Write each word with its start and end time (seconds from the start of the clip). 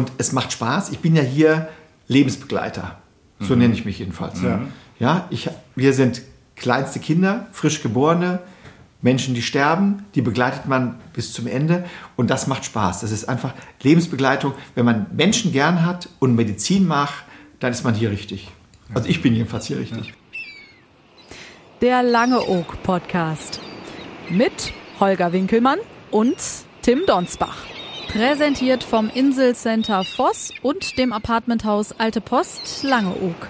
Und 0.00 0.12
es 0.16 0.32
macht 0.32 0.50
Spaß. 0.50 0.92
Ich 0.92 1.00
bin 1.00 1.14
ja 1.14 1.22
hier 1.22 1.68
Lebensbegleiter. 2.08 2.96
So 3.38 3.52
Mhm. 3.52 3.60
nenne 3.60 3.74
ich 3.74 3.84
mich 3.84 3.98
jedenfalls. 3.98 4.40
Ja, 4.40 4.62
ja 4.98 5.26
ich, 5.28 5.50
wir 5.76 5.92
sind 5.92 6.22
kleinste 6.56 7.00
Kinder, 7.00 7.48
frisch 7.52 7.82
geborene, 7.82 8.38
Menschen, 9.02 9.34
die 9.34 9.42
sterben, 9.42 10.06
die 10.14 10.22
begleitet 10.22 10.64
man 10.66 10.98
bis 11.12 11.34
zum 11.34 11.46
Ende 11.46 11.84
und 12.16 12.30
das 12.30 12.46
macht 12.46 12.64
Spaß. 12.64 13.02
Das 13.02 13.10
ist 13.12 13.28
einfach 13.28 13.52
Lebensbegleitung. 13.82 14.54
Wenn 14.74 14.86
man 14.86 15.06
Menschen 15.14 15.52
gern 15.52 15.84
hat 15.84 16.08
und 16.18 16.34
Medizin 16.34 16.86
mag, 16.86 17.10
dann 17.58 17.70
ist 17.72 17.84
man 17.84 17.92
hier 17.94 18.10
richtig. 18.10 18.48
Also 18.94 19.06
ich 19.06 19.20
bin 19.20 19.34
jedenfalls 19.34 19.66
hier 19.66 19.78
richtig. 19.80 20.14
Der 21.82 22.02
Lange 22.02 22.40
Oak 22.48 22.82
Podcast. 22.82 23.60
Mit 24.30 24.72
Holger 24.98 25.32
Winkelmann 25.34 25.78
und 26.10 26.36
Tim 26.80 27.00
Donsbach. 27.06 27.56
Präsentiert 28.12 28.82
vom 28.82 29.08
Inselcenter 29.14 30.02
Voss 30.02 30.50
und 30.62 30.98
dem 30.98 31.12
Apartmenthaus 31.12 31.94
Alte 31.96 32.20
Post 32.20 32.82
Langeoog. 32.82 33.48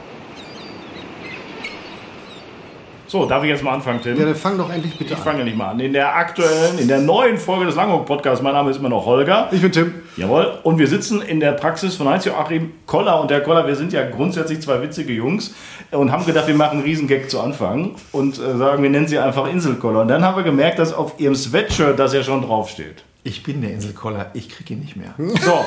So, 3.06 3.24
darf 3.24 3.42
ich 3.42 3.48
jetzt 3.48 3.64
mal 3.64 3.72
anfangen, 3.72 4.02
Tim? 4.02 4.18
Ja, 4.18 4.26
dann 4.26 4.34
fang 4.34 4.58
doch 4.58 4.70
endlich 4.70 4.98
bitte 4.98 5.14
ich 5.14 5.18
an. 5.18 5.24
fange 5.24 5.44
nicht 5.44 5.56
mal 5.56 5.70
an. 5.70 5.80
In 5.80 5.94
der 5.94 6.14
aktuellen, 6.14 6.78
in 6.78 6.88
der 6.88 7.00
neuen 7.00 7.38
Folge 7.38 7.64
des 7.64 7.74
Langhock 7.74 8.04
Podcasts, 8.04 8.42
mein 8.42 8.52
Name 8.52 8.70
ist 8.70 8.76
immer 8.76 8.90
noch 8.90 9.06
Holger. 9.06 9.48
Ich 9.50 9.62
bin 9.62 9.72
Tim. 9.72 9.94
Jawohl. 10.18 10.58
Und 10.62 10.78
wir 10.78 10.88
sitzen 10.88 11.22
in 11.22 11.40
der 11.40 11.52
Praxis 11.52 11.96
von 11.96 12.06
Heinz-Joachim 12.10 12.74
Koller. 12.84 13.18
Und 13.18 13.30
der 13.30 13.42
Koller, 13.42 13.66
wir 13.66 13.76
sind 13.76 13.94
ja 13.94 14.08
grundsätzlich 14.08 14.60
zwei 14.60 14.82
witzige 14.82 15.14
Jungs 15.14 15.54
und 15.90 16.12
haben 16.12 16.26
gedacht, 16.26 16.46
wir 16.46 16.54
machen 16.54 16.80
einen 16.80 16.82
Riesengag 16.82 17.30
zu 17.30 17.40
Anfang 17.40 17.96
und 18.12 18.38
äh, 18.38 18.58
sagen, 18.58 18.82
wir 18.82 18.90
nennen 18.90 19.08
sie 19.08 19.18
einfach 19.18 19.50
Inselkoller. 19.50 20.02
Und 20.02 20.08
dann 20.08 20.22
haben 20.22 20.36
wir 20.36 20.44
gemerkt, 20.44 20.78
dass 20.78 20.92
auf 20.92 21.18
ihrem 21.18 21.34
Sweatshirt 21.34 21.98
das 21.98 22.12
ja 22.12 22.22
schon 22.22 22.42
draufsteht. 22.42 23.04
Ich 23.22 23.42
bin 23.42 23.60
der 23.60 23.72
Inselkoller, 23.72 24.30
ich 24.34 24.48
kriege 24.48 24.74
ihn 24.74 24.80
nicht 24.80 24.96
mehr. 24.96 25.14
So. 25.42 25.64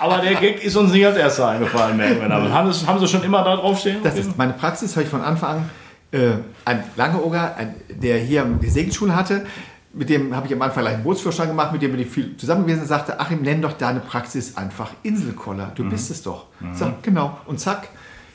Aber 0.00 0.18
der 0.18 0.34
Gag 0.36 0.62
ist 0.62 0.76
uns 0.76 0.92
nicht 0.92 1.06
als 1.06 1.16
erster 1.16 1.48
eingefallen, 1.48 1.96
merken 1.96 2.20
wir. 2.20 2.28
Haben, 2.52 2.72
Sie- 2.72 2.86
haben 2.86 2.98
Sie 3.00 3.08
schon 3.08 3.22
immer 3.22 3.42
da 3.44 3.56
draufstehen? 3.56 4.02
Das 4.02 4.16
ist 4.16 4.36
meine 4.36 4.52
Praxis, 4.52 4.94
habe 4.94 5.04
ich 5.04 5.08
von 5.08 5.20
Anfang 5.22 5.58
an. 5.58 5.70
Äh, 6.12 6.32
ein 6.64 6.84
Langeoger, 6.96 7.56
ein, 7.56 7.74
der 7.88 8.18
hier 8.18 8.44
die 8.44 8.68
Segelschule 8.68 9.14
hatte, 9.14 9.44
mit 9.92 10.08
dem 10.10 10.34
habe 10.36 10.46
ich 10.46 10.52
am 10.52 10.62
Anfang 10.62 10.82
gleich 10.84 10.94
einen 10.94 11.02
Bootsführerschein 11.04 11.48
gemacht, 11.48 11.72
mit 11.72 11.82
dem 11.82 11.92
bin 11.92 12.00
ich 12.00 12.08
viel 12.08 12.36
zusammen 12.36 12.62
gewesen 12.66 12.82
und 12.82 12.86
sagte, 12.88 13.18
Achim, 13.18 13.42
nenn 13.42 13.62
doch 13.62 13.72
deine 13.72 14.00
Praxis 14.00 14.56
einfach 14.56 14.90
Inselkoller. 15.02 15.72
Du 15.74 15.88
bist 15.88 16.10
es 16.10 16.22
doch. 16.22 16.46
So, 16.74 16.92
genau. 17.02 17.38
Und 17.46 17.58
zack, 17.60 17.88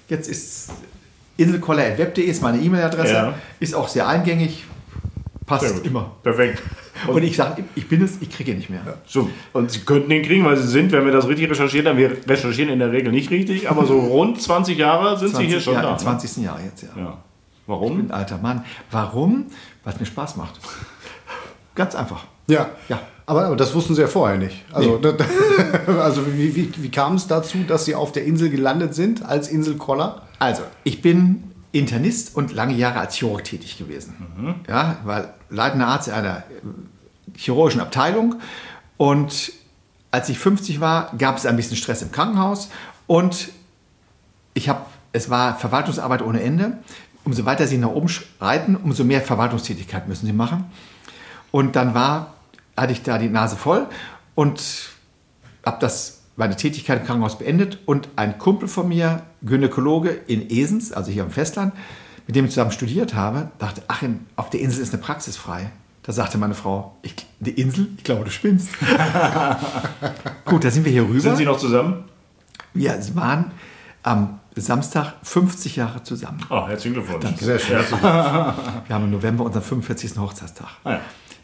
jetzt 0.10 0.28
ist 0.28 0.72
inselkoller.web.de 1.38 2.24
ist 2.24 2.42
meine 2.42 2.60
E-Mail-Adresse. 2.60 3.14
Ja. 3.14 3.34
Ist 3.60 3.76
auch 3.76 3.88
sehr 3.88 4.08
eingängig. 4.08 4.66
Passt 5.46 5.76
gut. 5.76 5.86
immer. 5.86 6.12
Perfekt. 6.24 6.62
Und 7.08 7.24
ich 7.24 7.36
sage, 7.36 7.64
ich 7.76 7.88
bin 7.88 8.02
es, 8.02 8.22
ich 8.22 8.30
kriege 8.30 8.52
ihn 8.52 8.58
nicht 8.58 8.70
mehr. 8.70 8.82
So, 9.06 9.30
und 9.54 9.72
Sie 9.72 9.80
könnten 9.80 10.10
den 10.10 10.24
kriegen, 10.24 10.46
weil 10.46 10.58
Sie 10.58 10.68
sind, 10.68 10.92
wenn 10.92 11.06
wir 11.06 11.12
das 11.12 11.28
richtig 11.28 11.50
recherchiert 11.50 11.88
haben, 11.88 11.98
wir 11.98 12.18
recherchieren 12.28 12.72
in 12.72 12.80
der 12.80 12.92
Regel 12.92 13.12
nicht 13.12 13.32
richtig, 13.32 13.70
aber 13.70 13.86
so 13.86 14.00
rund 14.00 14.42
20 14.42 14.78
Jahre 14.78 15.18
sind 15.18 15.36
Sie 15.36 15.46
hier 15.46 15.62
schon 15.62 15.74
ja, 15.74 15.82
da. 15.82 15.92
Im 15.94 15.98
20. 15.98 16.44
Jahr 16.44 16.60
jetzt, 16.64 16.84
ja. 16.84 16.90
Ne? 16.96 17.02
Ja. 17.02 17.18
Ich 17.62 17.68
Warum? 17.68 17.98
bin 17.98 18.08
ein 18.08 18.12
alter 18.12 18.38
Mann. 18.38 18.66
Warum? 18.90 19.46
Weil 19.84 19.94
es 19.94 20.00
mir 20.00 20.06
Spaß 20.06 20.36
macht. 20.36 20.60
Ganz 21.76 21.96
einfach. 21.96 22.26
Ja. 22.48 22.70
Ja. 22.90 23.00
Aber, 23.26 23.46
aber 23.46 23.56
das 23.56 23.74
wussten 23.74 23.96
Sie 23.96 24.02
ja 24.02 24.08
vorher 24.08 24.38
nicht. 24.38 24.66
Also, 24.74 25.00
also 25.88 26.22
wie, 26.36 26.56
wie, 26.56 26.72
wie 26.76 26.92
kam 26.92 27.16
es 27.16 27.28
dazu, 27.28 27.60
dass 27.68 27.86
Sie 27.86 27.96
auf 27.96 28.12
der 28.12 28.26
Insel 28.26 28.50
gelandet 28.50 28.94
sind 28.94 29.24
als 29.24 29.48
Inselkoller? 29.48 30.24
Also, 30.40 30.64
ich 30.84 31.02
bin 31.02 31.51
Internist 31.72 32.36
und 32.36 32.54
lange 32.54 32.74
Jahre 32.74 33.00
als 33.00 33.16
Chirurg 33.16 33.44
tätig 33.44 33.78
gewesen. 33.78 34.16
Ja, 34.68 34.98
war 35.04 35.34
leitender 35.50 35.88
Arzt 35.88 36.10
einer 36.10 36.38
äh, 36.38 37.38
chirurgischen 37.38 37.82
Abteilung. 37.82 38.36
Und 38.98 39.54
als 40.12 40.30
ich 40.30 40.38
50 40.38 40.82
war, 40.82 41.12
gab 41.18 41.38
es 41.38 41.46
ein 41.46 41.56
bisschen 41.56 41.78
Stress 41.78 42.02
im 42.02 42.12
Krankenhaus. 42.12 42.70
Und 43.08 43.50
ich 44.54 44.70
habe, 44.70 44.86
es 45.14 45.30
war 45.30 45.56
Verwaltungsarbeit 45.56 46.22
ohne 46.22 46.42
Ende. 46.42 46.78
Umso 47.24 47.46
weiter 47.46 47.68
Sie 47.68 47.78
nach 47.78 47.90
oben 47.90 48.10
schreiten, 48.10 48.76
umso 48.76 49.04
mehr 49.04 49.22
Verwaltungstätigkeit 49.22 50.08
müssen 50.08 50.26
Sie 50.26 50.34
machen. 50.34 50.66
Und 51.52 51.76
dann 51.76 51.94
war, 51.94 52.34
hatte 52.76 52.94
ich 52.94 53.04
da 53.04 53.18
die 53.18 53.30
Nase 53.30 53.56
voll 53.56 53.88
und 54.36 54.90
habe 55.64 55.78
das 55.80 56.21
meine 56.42 56.56
Tätigkeit 56.56 57.02
im 57.02 57.06
Krankenhaus 57.06 57.38
beendet 57.38 57.78
und 57.86 58.10
ein 58.16 58.40
Kumpel 58.40 58.68
von 58.68 58.88
mir, 58.88 59.22
Gynäkologe 59.44 60.10
in 60.10 60.50
Esens, 60.50 60.92
also 60.92 61.12
hier 61.12 61.22
am 61.22 61.30
Festland, 61.30 61.72
mit 62.26 62.36
dem 62.36 62.46
ich 62.46 62.52
zusammen 62.52 62.72
studiert 62.72 63.14
habe, 63.14 63.52
dachte, 63.60 63.84
ach, 63.88 64.02
auf 64.38 64.50
der 64.50 64.60
Insel 64.60 64.82
ist 64.82 64.92
eine 64.92 65.04
Praxis 65.04 65.38
frei. 65.38 65.72
Da 66.02 66.12
sagte 66.14 66.40
meine 66.40 66.56
Frau, 66.56 66.98
ich, 67.04 67.14
die 67.40 67.52
Insel? 67.52 67.90
Ich 67.96 68.04
glaube, 68.04 68.24
du 68.24 68.32
spinnst. 68.32 68.70
Gut, 70.46 70.64
da 70.64 70.72
sind 70.72 70.84
wir 70.84 70.92
hier 70.92 71.04
rüber. 71.04 71.20
Sind 71.20 71.38
Sie 71.38 71.46
noch 71.46 71.60
zusammen? 71.60 72.06
wir 72.74 73.00
waren 73.14 73.52
am 74.02 74.40
Samstag 74.56 75.14
50 75.22 75.76
Jahre 75.76 76.02
zusammen. 76.02 76.40
Oh, 76.50 76.68
herzlichen 76.68 76.96
Glückwunsch. 76.96 77.40
Sehr 77.40 77.60
schön. 77.60 77.78
Wir 77.92 78.06
haben 78.90 79.04
im 79.04 79.12
November 79.12 79.46
unseren 79.46 79.62
45. 79.62 80.18
Hochzeitstag. 80.18 80.70
Ah, 80.86 80.94
ja. 80.94 81.02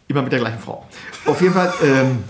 Immer 0.10 0.22
mit 0.22 0.32
der 0.32 0.40
gleichen 0.40 0.60
Frau. 0.60 0.86
Auf 1.26 1.42
jeden 1.42 1.54
Fall, 1.54 1.74
ähm, 1.84 2.24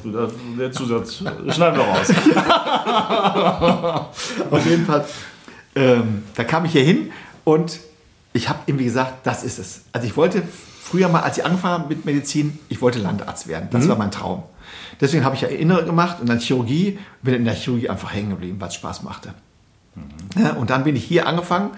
Der 0.58 0.72
Zusatz 0.72 1.18
schneiden 1.18 1.78
wir 1.78 1.84
raus. 1.84 2.10
Auf 4.52 4.66
jeden 4.66 4.86
Fall, 4.86 5.06
ähm, 5.76 6.24
da 6.34 6.44
kam 6.44 6.66
ich 6.66 6.72
hier 6.72 6.84
hin 6.84 7.12
und 7.44 7.80
ich 8.34 8.50
habe 8.50 8.60
irgendwie 8.66 8.86
gesagt, 8.86 9.28
das 9.28 9.44
ist 9.44 9.60
es. 9.60 9.82
Also 9.94 10.08
ich 10.08 10.18
wollte 10.18 10.42
früher 10.82 11.08
mal, 11.10 11.22
als 11.22 11.38
ich 11.38 11.46
angefangen 11.46 11.84
habe 11.84 11.94
mit 11.94 12.06
Medizin, 12.06 12.58
ich 12.70 12.82
wollte 12.82 12.98
Landarzt 13.00 13.48
werden. 13.48 13.70
Das 13.72 13.88
war 13.88 13.96
mein 13.96 14.12
Traum. 14.12 14.44
Deswegen 15.00 15.24
habe 15.24 15.36
ich 15.36 15.42
ja 15.42 15.48
Innere 15.48 15.86
gemacht 15.86 16.18
und 16.20 16.28
dann 16.28 16.40
Chirurgie, 16.40 17.00
bin 17.22 17.36
in 17.36 17.46
der 17.46 17.54
Chirurgie 17.54 17.90
einfach 17.90 18.14
hängen 18.14 18.32
geblieben, 18.32 18.60
weil 18.60 18.70
es 18.70 18.76
Spaß 18.76 19.04
machte. 19.04 19.34
Ja, 20.36 20.54
und 20.54 20.70
dann 20.70 20.84
bin 20.84 20.96
ich 20.96 21.04
hier 21.04 21.28
angefangen 21.28 21.72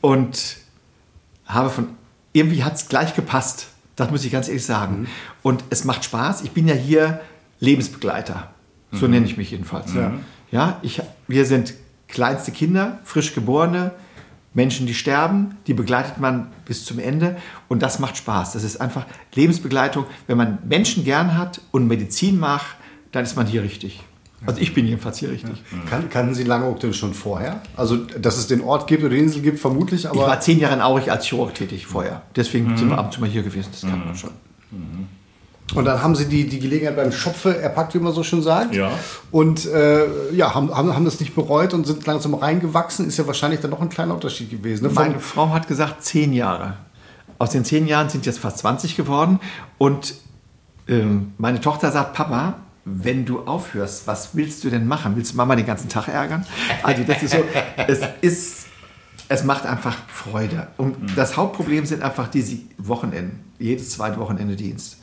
und 0.00 0.56
habe 1.46 1.70
von, 1.70 1.88
irgendwie 2.32 2.64
hat 2.64 2.74
es 2.74 2.88
gleich 2.88 3.14
gepasst. 3.14 3.68
Das 3.96 4.10
muss 4.10 4.24
ich 4.24 4.32
ganz 4.32 4.48
ehrlich 4.48 4.64
sagen. 4.64 5.06
Und 5.42 5.64
es 5.70 5.84
macht 5.84 6.04
Spaß. 6.04 6.42
Ich 6.42 6.50
bin 6.50 6.66
ja 6.66 6.74
hier 6.74 7.20
Lebensbegleiter. 7.60 8.50
So 8.92 9.08
nenne 9.08 9.26
ich 9.26 9.36
mich 9.36 9.50
jedenfalls. 9.50 9.92
Ja. 9.94 10.12
ich, 10.82 11.02
wir 11.26 11.46
sind 11.46 11.74
kleinste 12.06 12.52
Kinder, 12.52 13.00
frisch 13.04 13.34
geborene, 13.34 13.92
Menschen, 14.52 14.86
die 14.86 14.94
sterben, 14.94 15.56
die 15.66 15.74
begleitet 15.74 16.18
man 16.18 16.52
bis 16.64 16.84
zum 16.84 17.00
Ende. 17.00 17.36
Und 17.68 17.82
das 17.82 17.98
macht 17.98 18.16
Spaß. 18.16 18.52
Das 18.52 18.62
ist 18.62 18.80
einfach 18.80 19.04
Lebensbegleitung. 19.34 20.06
Wenn 20.28 20.36
man 20.36 20.58
Menschen 20.64 21.04
gern 21.04 21.36
hat 21.36 21.60
und 21.72 21.88
Medizin 21.88 22.38
mag, 22.38 22.62
dann 23.10 23.24
ist 23.24 23.36
man 23.36 23.46
hier 23.46 23.64
richtig. 23.64 24.02
Also 24.46 24.60
ich 24.60 24.74
bin 24.74 24.86
jedenfalls 24.86 25.18
hier 25.18 25.30
richtig. 25.30 25.62
Kan 25.88 26.10
kannten 26.10 26.34
Sie 26.34 26.44
Langeoog 26.44 26.80
denn 26.80 26.92
schon 26.92 27.14
vorher? 27.14 27.60
Also, 27.76 27.96
dass 27.96 28.36
es 28.36 28.46
den 28.46 28.60
Ort 28.60 28.86
gibt 28.86 29.02
oder 29.02 29.14
die 29.14 29.20
Insel 29.20 29.42
gibt, 29.42 29.58
vermutlich, 29.58 30.04
Ich 30.04 30.10
aber. 30.10 30.26
war 30.26 30.40
zehn 30.40 30.58
Jahre 30.58 30.74
in 30.74 30.80
Aurich 30.80 31.10
als 31.10 31.26
Chirurg 31.26 31.54
tätig 31.54 31.86
vorher. 31.86 32.22
Deswegen 32.36 32.76
sind 32.76 32.90
wir 32.90 32.98
ab 32.98 33.06
und 33.06 33.12
zu 33.12 33.20
mal 33.20 33.28
hier 33.28 33.42
gewesen. 33.42 33.68
Das 33.72 33.82
kann 33.82 34.04
man 34.04 34.14
schon. 34.14 34.30
Und 35.74 35.86
dann 35.86 36.02
haben 36.02 36.14
Sie 36.14 36.26
die, 36.26 36.46
die 36.46 36.58
Gelegenheit 36.60 36.94
beim 36.96 37.10
Schopfe 37.10 37.56
erpackt, 37.56 37.94
wie 37.94 37.98
man 37.98 38.12
so 38.12 38.22
schön 38.22 38.42
sagt. 38.42 38.74
Ja. 38.74 38.90
Und 39.30 39.64
äh, 39.66 40.32
ja, 40.32 40.54
haben, 40.54 40.74
haben, 40.74 40.94
haben 40.94 41.04
das 41.06 41.20
nicht 41.20 41.34
bereut 41.34 41.72
und 41.72 41.86
sind 41.86 42.04
langsam 42.06 42.34
reingewachsen. 42.34 43.06
Ist 43.08 43.16
ja 43.16 43.26
wahrscheinlich 43.26 43.60
dann 43.60 43.70
noch 43.70 43.80
ein 43.80 43.88
kleiner 43.88 44.14
Unterschied 44.14 44.50
gewesen. 44.50 44.86
Ne? 44.86 44.92
Meine 44.92 45.20
Frau 45.20 45.50
hat 45.50 45.66
gesagt, 45.66 46.04
zehn 46.04 46.32
Jahre. 46.34 46.76
Aus 47.38 47.50
den 47.50 47.64
zehn 47.64 47.86
Jahren 47.86 48.10
sind 48.10 48.26
jetzt 48.26 48.38
fast 48.38 48.58
20 48.58 48.94
geworden. 48.94 49.40
Und 49.78 50.14
ähm, 50.86 51.32
meine 51.38 51.60
Tochter 51.60 51.90
sagt, 51.90 52.12
Papa, 52.12 52.58
wenn 52.84 53.24
du 53.24 53.40
aufhörst, 53.40 54.06
was 54.06 54.34
willst 54.34 54.62
du 54.64 54.70
denn 54.70 54.86
machen? 54.86 55.16
Willst 55.16 55.32
du 55.32 55.36
Mama 55.36 55.56
den 55.56 55.66
ganzen 55.66 55.88
Tag 55.88 56.08
ärgern? 56.08 56.46
Also 56.82 57.02
das 57.04 57.22
ist 57.22 57.32
so, 57.32 57.44
es 57.88 58.00
ist, 58.20 58.66
es 59.28 59.44
macht 59.44 59.64
einfach 59.64 59.96
Freude. 60.08 60.68
Und 60.76 60.96
das 61.16 61.36
Hauptproblem 61.36 61.86
sind 61.86 62.02
einfach 62.02 62.28
diese 62.28 62.58
Wochenenden. 62.78 63.40
Jedes 63.58 63.90
zweite 63.90 64.18
Wochenende 64.18 64.56
Dienst. 64.56 64.98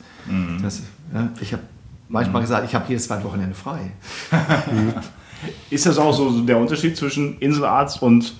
Das, 0.62 0.82
ja, 1.12 1.30
ich 1.40 1.52
habe 1.52 1.64
manchmal 2.08 2.42
gesagt, 2.42 2.64
ich 2.66 2.74
habe 2.74 2.84
jedes 2.88 3.06
zweite 3.06 3.24
Wochenende 3.24 3.54
frei. 3.54 3.90
Ist 5.70 5.86
das 5.86 5.98
auch 5.98 6.12
so 6.12 6.42
der 6.42 6.58
Unterschied 6.58 6.96
zwischen 6.96 7.38
Inselarzt 7.40 8.00
und, 8.00 8.34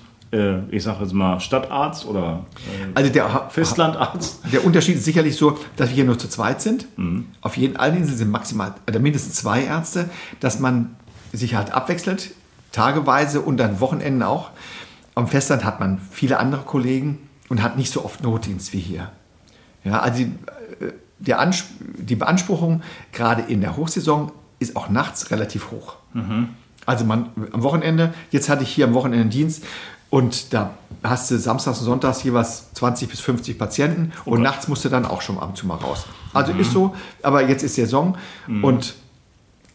ich 0.71 0.83
sage 0.83 1.03
jetzt 1.03 1.13
mal, 1.13 1.39
Stadtarzt 1.39 2.05
oder 2.05 2.45
äh, 2.55 2.91
Also 2.95 3.11
der, 3.11 3.49
Festlandarzt? 3.49 4.41
Der 4.51 4.65
Unterschied 4.65 4.95
ist 4.95 5.05
sicherlich 5.05 5.35
so, 5.35 5.57
dass 5.75 5.89
wir 5.89 5.95
hier 5.95 6.05
nur 6.05 6.17
zu 6.17 6.27
zweit 6.27 6.61
sind. 6.61 6.87
Auf 7.41 7.57
jeden 7.57 7.77
allen 7.77 7.97
Inseln 7.97 8.17
sind 8.17 8.31
maximal 8.31 8.73
oder 8.87 8.99
mindestens 8.99 9.35
zwei 9.35 9.63
Ärzte, 9.63 10.09
dass 10.39 10.59
man 10.59 10.95
sich 11.31 11.55
halt 11.55 11.71
abwechselt, 11.71 12.31
tageweise 12.71 13.41
und 13.41 13.61
an 13.61 13.79
Wochenenden 13.79 14.23
auch. 14.23 14.51
Am 15.15 15.27
Festland 15.27 15.63
hat 15.63 15.79
man 15.79 15.99
viele 16.11 16.39
andere 16.39 16.63
Kollegen 16.63 17.29
und 17.49 17.61
hat 17.61 17.77
nicht 17.77 17.91
so 17.91 18.03
oft 18.03 18.23
Notdienst 18.23 18.73
wie 18.73 18.79
hier. 18.79 19.11
Ja, 19.83 19.99
also 19.99 20.23
die, 20.23 20.31
äh, 20.83 20.93
die 21.97 22.15
Beanspruchung 22.15 22.81
gerade 23.11 23.43
in 23.43 23.61
der 23.61 23.77
Hochsaison 23.77 24.31
ist 24.59 24.75
auch 24.75 24.89
nachts 24.89 25.29
relativ 25.31 25.71
hoch. 25.71 25.97
Also 26.85 27.05
man 27.05 27.29
am 27.51 27.63
Wochenende, 27.63 28.13
jetzt 28.31 28.49
hatte 28.49 28.63
ich 28.63 28.69
hier 28.69 28.85
am 28.85 28.93
Wochenende 28.93 29.27
Dienst 29.27 29.63
und 30.13 30.53
da 30.53 30.75
hast 31.01 31.31
du 31.31 31.39
samstags 31.39 31.79
und 31.79 31.85
sonntags 31.85 32.21
jeweils 32.21 32.71
20 32.73 33.09
bis 33.09 33.19
50 33.19 33.57
Patienten 33.57 34.11
und 34.25 34.43
nachts 34.43 34.67
musst 34.67 34.85
du 34.85 34.89
dann 34.89 35.07
auch 35.07 35.23
schon 35.23 35.39
ab 35.39 35.49
und 35.49 35.57
zu 35.57 35.65
mal 35.65 35.77
raus. 35.77 36.05
Also 36.33 36.53
ist 36.53 36.71
so, 36.71 36.95
aber 37.23 37.47
jetzt 37.49 37.63
ist 37.63 37.73
Saison 37.73 38.15
und 38.61 38.93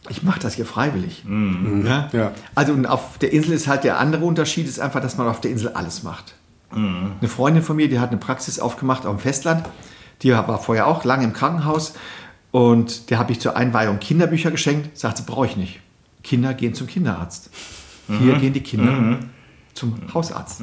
Ich 0.07 0.23
mache 0.23 0.39
das 0.39 0.53
hier 0.53 0.65
freiwillig. 0.65 1.25
Mhm. 1.25 1.85
Ja? 1.85 2.09
Ja. 2.13 2.31
Also 2.55 2.71
und 2.71 2.85
auf 2.85 3.17
der 3.17 3.33
Insel 3.33 3.51
ist 3.51 3.67
halt 3.67 3.83
der 3.83 3.99
andere 3.99 4.23
Unterschied, 4.23 4.65
ist 4.65 4.79
einfach, 4.79 5.01
dass 5.01 5.17
man 5.17 5.27
auf 5.27 5.41
der 5.41 5.51
Insel 5.51 5.73
alles 5.73 6.03
macht. 6.03 6.35
Mhm. 6.73 7.11
Eine 7.19 7.29
Freundin 7.29 7.61
von 7.61 7.75
mir, 7.75 7.89
die 7.89 7.99
hat 7.99 8.09
eine 8.09 8.17
Praxis 8.17 8.59
aufgemacht 8.59 9.05
auf 9.05 9.17
dem 9.17 9.19
Festland. 9.19 9.65
Die 10.21 10.31
war 10.31 10.57
vorher 10.57 10.87
auch 10.87 11.03
lange 11.03 11.25
im 11.25 11.33
Krankenhaus. 11.33 11.93
Und 12.51 13.09
der 13.09 13.19
habe 13.19 13.33
ich 13.33 13.41
zur 13.41 13.57
Einweihung 13.57 13.99
Kinderbücher 13.99 14.51
geschenkt. 14.51 14.97
Sagt 14.97 15.17
sie, 15.17 15.23
brauche 15.23 15.47
ich 15.47 15.57
nicht. 15.57 15.81
Kinder 16.23 16.53
gehen 16.53 16.73
zum 16.73 16.87
Kinderarzt. 16.87 17.51
Hier 18.07 18.35
Mhm. 18.35 18.39
gehen 18.39 18.53
die 18.53 18.63
Kinder 18.63 19.19
zum 19.79 19.95
Hausarzt. 20.13 20.61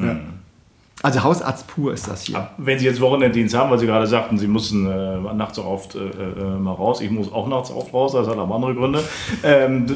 Also 1.03 1.23
Hausarzt 1.23 1.67
pur 1.67 1.93
ist 1.93 2.09
das 2.09 2.23
hier. 2.23 2.49
Wenn 2.57 2.79
Sie 2.79 2.87
jetzt 2.87 3.01
Wochenenddienst 3.01 3.55
haben, 3.55 3.71
weil 3.71 3.79
Sie 3.79 3.87
gerade 3.87 4.07
sagten, 4.07 4.39
Sie 4.39 4.47
mussten 4.49 4.87
äh, 4.87 5.19
nachts 5.35 5.59
auch 5.59 5.67
oft 5.67 5.95
äh, 5.95 5.99
äh, 5.99 6.59
mal 6.59 6.73
raus. 6.73 7.01
Ich 7.03 7.11
muss 7.11 7.31
auch 7.33 7.47
nachts 7.49 7.71
oft 7.71 7.93
raus, 7.93 8.13
das 8.13 8.27
hat 8.27 8.39
aber 8.39 8.55
andere 8.55 8.75
Gründe. 8.75 9.03
Ähm, 9.43 9.87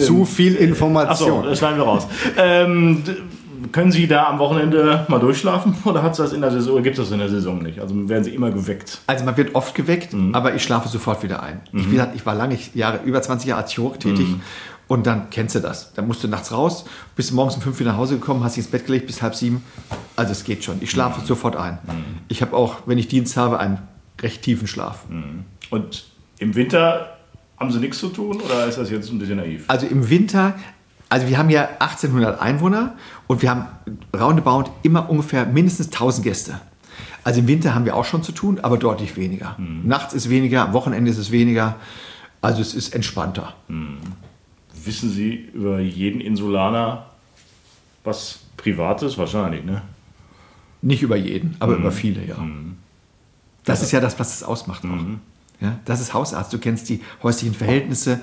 Zu 0.00 0.24
viel 0.24 0.54
Achso, 0.54 0.64
Information. 0.64 1.44
das 1.44 1.58
schneiden 1.58 1.78
wir 1.78 1.84
raus. 1.84 2.06
ähm, 2.36 3.02
können 3.72 3.92
Sie 3.92 4.06
da 4.08 4.26
am 4.26 4.38
Wochenende 4.40 5.04
mal 5.08 5.18
durchschlafen 5.20 5.76
oder 5.84 6.02
hat's 6.02 6.18
das 6.18 6.32
in 6.32 6.40
der 6.40 6.50
Saison, 6.50 6.82
gibt 6.82 6.98
es 6.98 7.04
das 7.04 7.12
in 7.12 7.18
der 7.20 7.28
Saison 7.28 7.62
nicht? 7.62 7.78
Also 7.80 8.08
werden 8.08 8.24
Sie 8.24 8.34
immer 8.34 8.50
geweckt? 8.50 9.00
Also 9.06 9.24
man 9.24 9.36
wird 9.36 9.54
oft 9.54 9.74
geweckt, 9.76 10.12
Mhm. 10.12 10.34
aber 10.34 10.54
ich 10.54 10.62
schlafe 10.64 10.88
sofort 10.88 11.22
wieder 11.22 11.40
ein. 11.42 11.60
Ich, 11.72 11.86
wie 11.86 11.92
gesagt, 11.92 12.16
ich 12.16 12.26
war 12.26 12.34
lange 12.34 12.58
Jahre, 12.74 12.98
über 13.04 13.22
20 13.22 13.48
Jahre 13.48 13.62
als 13.62 13.72
Chirurg 13.72 14.00
tätig 14.00 14.26
Mhm. 14.26 14.40
Und 14.88 15.06
dann 15.06 15.30
kennst 15.30 15.54
du 15.54 15.60
das. 15.60 15.92
Dann 15.94 16.06
musst 16.08 16.24
du 16.24 16.28
nachts 16.28 16.50
raus, 16.50 16.84
bist 17.14 17.32
morgens 17.32 17.54
um 17.56 17.62
fünf 17.62 17.78
wieder 17.78 17.92
nach 17.92 17.98
Hause 17.98 18.16
gekommen, 18.18 18.42
hast 18.42 18.56
dich 18.56 18.64
ins 18.64 18.70
Bett 18.70 18.86
gelegt 18.86 19.06
bis 19.06 19.22
halb 19.22 19.34
sieben. 19.34 19.62
Also 20.16 20.32
es 20.32 20.42
geht 20.44 20.64
schon. 20.64 20.76
Ich 20.76 20.82
Mhm. 20.82 20.86
schlafe 20.86 21.24
sofort 21.26 21.54
ein. 21.56 21.78
Ich 22.28 22.42
habe 22.42 22.56
auch, 22.56 22.76
wenn 22.86 22.98
ich 22.98 23.06
Dienst 23.08 23.36
habe, 23.36 23.58
einen 23.60 23.78
recht 24.20 24.42
tiefen 24.42 24.66
Schlaf. 24.66 25.04
Und 25.70 26.04
im 26.38 26.54
Winter 26.56 27.16
haben 27.58 27.70
Sie 27.70 27.78
nichts 27.78 27.98
zu 27.98 28.08
tun 28.08 28.40
oder 28.40 28.66
ist 28.66 28.78
das 28.78 28.90
jetzt 28.90 29.10
ein 29.10 29.18
bisschen 29.18 29.36
naiv? 29.36 29.64
Also 29.68 29.86
im 29.86 30.08
Winter, 30.10 30.54
also 31.08 31.28
wir 31.28 31.38
haben 31.38 31.50
ja 31.50 31.68
1800 31.80 32.40
Einwohner 32.40 32.94
und 33.26 33.42
wir 33.42 33.50
haben 33.50 33.66
roundabout 34.18 34.70
immer 34.82 35.08
ungefähr 35.10 35.44
mindestens 35.46 35.88
1000 35.88 36.24
Gäste. 36.24 36.60
Also 37.24 37.40
im 37.40 37.48
Winter 37.48 37.74
haben 37.74 37.84
wir 37.84 37.94
auch 37.96 38.04
schon 38.04 38.22
zu 38.22 38.32
tun, 38.32 38.60
aber 38.60 38.78
deutlich 38.78 39.16
weniger. 39.16 39.56
Nachts 39.58 40.14
ist 40.14 40.30
weniger, 40.30 40.62
am 40.62 40.72
Wochenende 40.72 41.10
ist 41.10 41.18
es 41.18 41.30
weniger. 41.30 41.74
Also 42.40 42.62
es 42.62 42.74
ist 42.74 42.94
entspannter. 42.94 43.54
Wissen 44.84 45.10
Sie 45.10 45.48
über 45.52 45.80
jeden 45.80 46.20
Insulaner 46.20 47.06
was 48.04 48.40
Privates? 48.56 49.18
Wahrscheinlich, 49.18 49.64
ne? 49.64 49.82
Nicht 50.80 51.02
über 51.02 51.16
jeden, 51.16 51.56
aber 51.58 51.76
über 51.76 51.92
viele, 51.92 52.24
ja. 52.24 52.36
Das 53.64 53.82
ist 53.82 53.92
ja 53.92 54.00
das, 54.00 54.18
was 54.18 54.34
es 54.34 54.42
ausmacht 54.42 54.84
auch. 54.84 55.60
Ja, 55.60 55.78
das 55.84 56.00
ist 56.00 56.14
Hausarzt. 56.14 56.52
Du 56.52 56.58
kennst 56.58 56.88
die 56.88 57.00
häuslichen 57.22 57.54
Verhältnisse, 57.54 58.20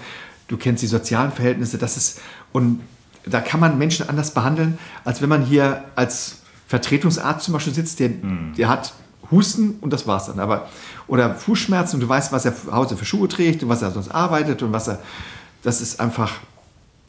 du 0.47 0.57
kennst 0.57 0.81
die 0.81 0.87
sozialen 0.87 1.31
Verhältnisse. 1.31 1.77
Das 1.77 1.97
ist, 1.97 2.21
und 2.53 2.79
da 3.25 3.41
kann 3.41 3.59
man 3.59 3.77
Menschen 3.77 4.07
anders 4.07 4.33
behandeln, 4.33 4.77
als 5.03 5.21
wenn 5.21 5.29
man 5.29 5.43
hier 5.45 5.83
als 5.95 6.41
Vertretungsarzt 6.67 7.45
zum 7.45 7.53
Beispiel 7.53 7.73
sitzt, 7.73 7.99
der, 7.99 8.09
der 8.57 8.69
hat 8.69 8.93
Husten 9.31 9.75
und 9.81 9.91
das 9.91 10.07
war's 10.07 10.27
dann. 10.27 10.39
Aber, 10.39 10.69
oder 11.07 11.35
Fußschmerzen 11.35 11.97
und 11.97 12.01
du 12.01 12.09
weißt, 12.09 12.31
was 12.31 12.45
er 12.45 12.55
zu 12.55 12.71
Hause 12.71 12.95
für 12.95 13.05
Schuhe 13.05 13.27
trägt 13.27 13.63
und 13.63 13.69
was 13.69 13.81
er 13.81 13.91
sonst 13.91 14.09
arbeitet 14.09 14.63
und 14.63 14.71
was 14.71 14.87
er. 14.87 14.99
Das 15.65 15.81
ist 15.81 15.99
einfach 15.99 16.31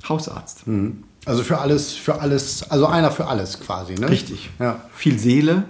Hausarzt. 0.09 0.67
Also 1.27 1.43
für 1.43 1.59
alles, 1.59 1.93
für 1.93 2.23
alles, 2.23 2.71
also 2.71 2.87
einer 2.87 3.11
für 3.11 3.27
alles 3.27 3.61
quasi, 3.61 3.97
ne? 3.97 4.09
Richtig. 4.09 4.49
Ja. 4.59 4.81
Viel 4.95 5.19
Seele, 5.19 5.65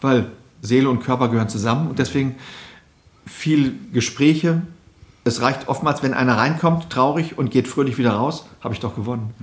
weil 0.00 0.30
Seele 0.62 0.88
und 0.88 1.00
Körper 1.00 1.28
gehören 1.28 1.50
zusammen 1.50 1.90
und 1.90 1.98
deswegen 1.98 2.36
viel 3.26 3.78
Gespräche. 3.92 4.62
Es 5.24 5.42
reicht 5.42 5.68
oftmals, 5.68 6.02
wenn 6.02 6.14
einer 6.14 6.38
reinkommt, 6.38 6.88
traurig 6.88 7.36
und 7.36 7.50
geht 7.50 7.68
fröhlich 7.68 7.98
wieder 7.98 8.12
raus, 8.12 8.46
habe 8.62 8.72
ich 8.72 8.80
doch 8.80 8.94
gewonnen. 8.96 9.34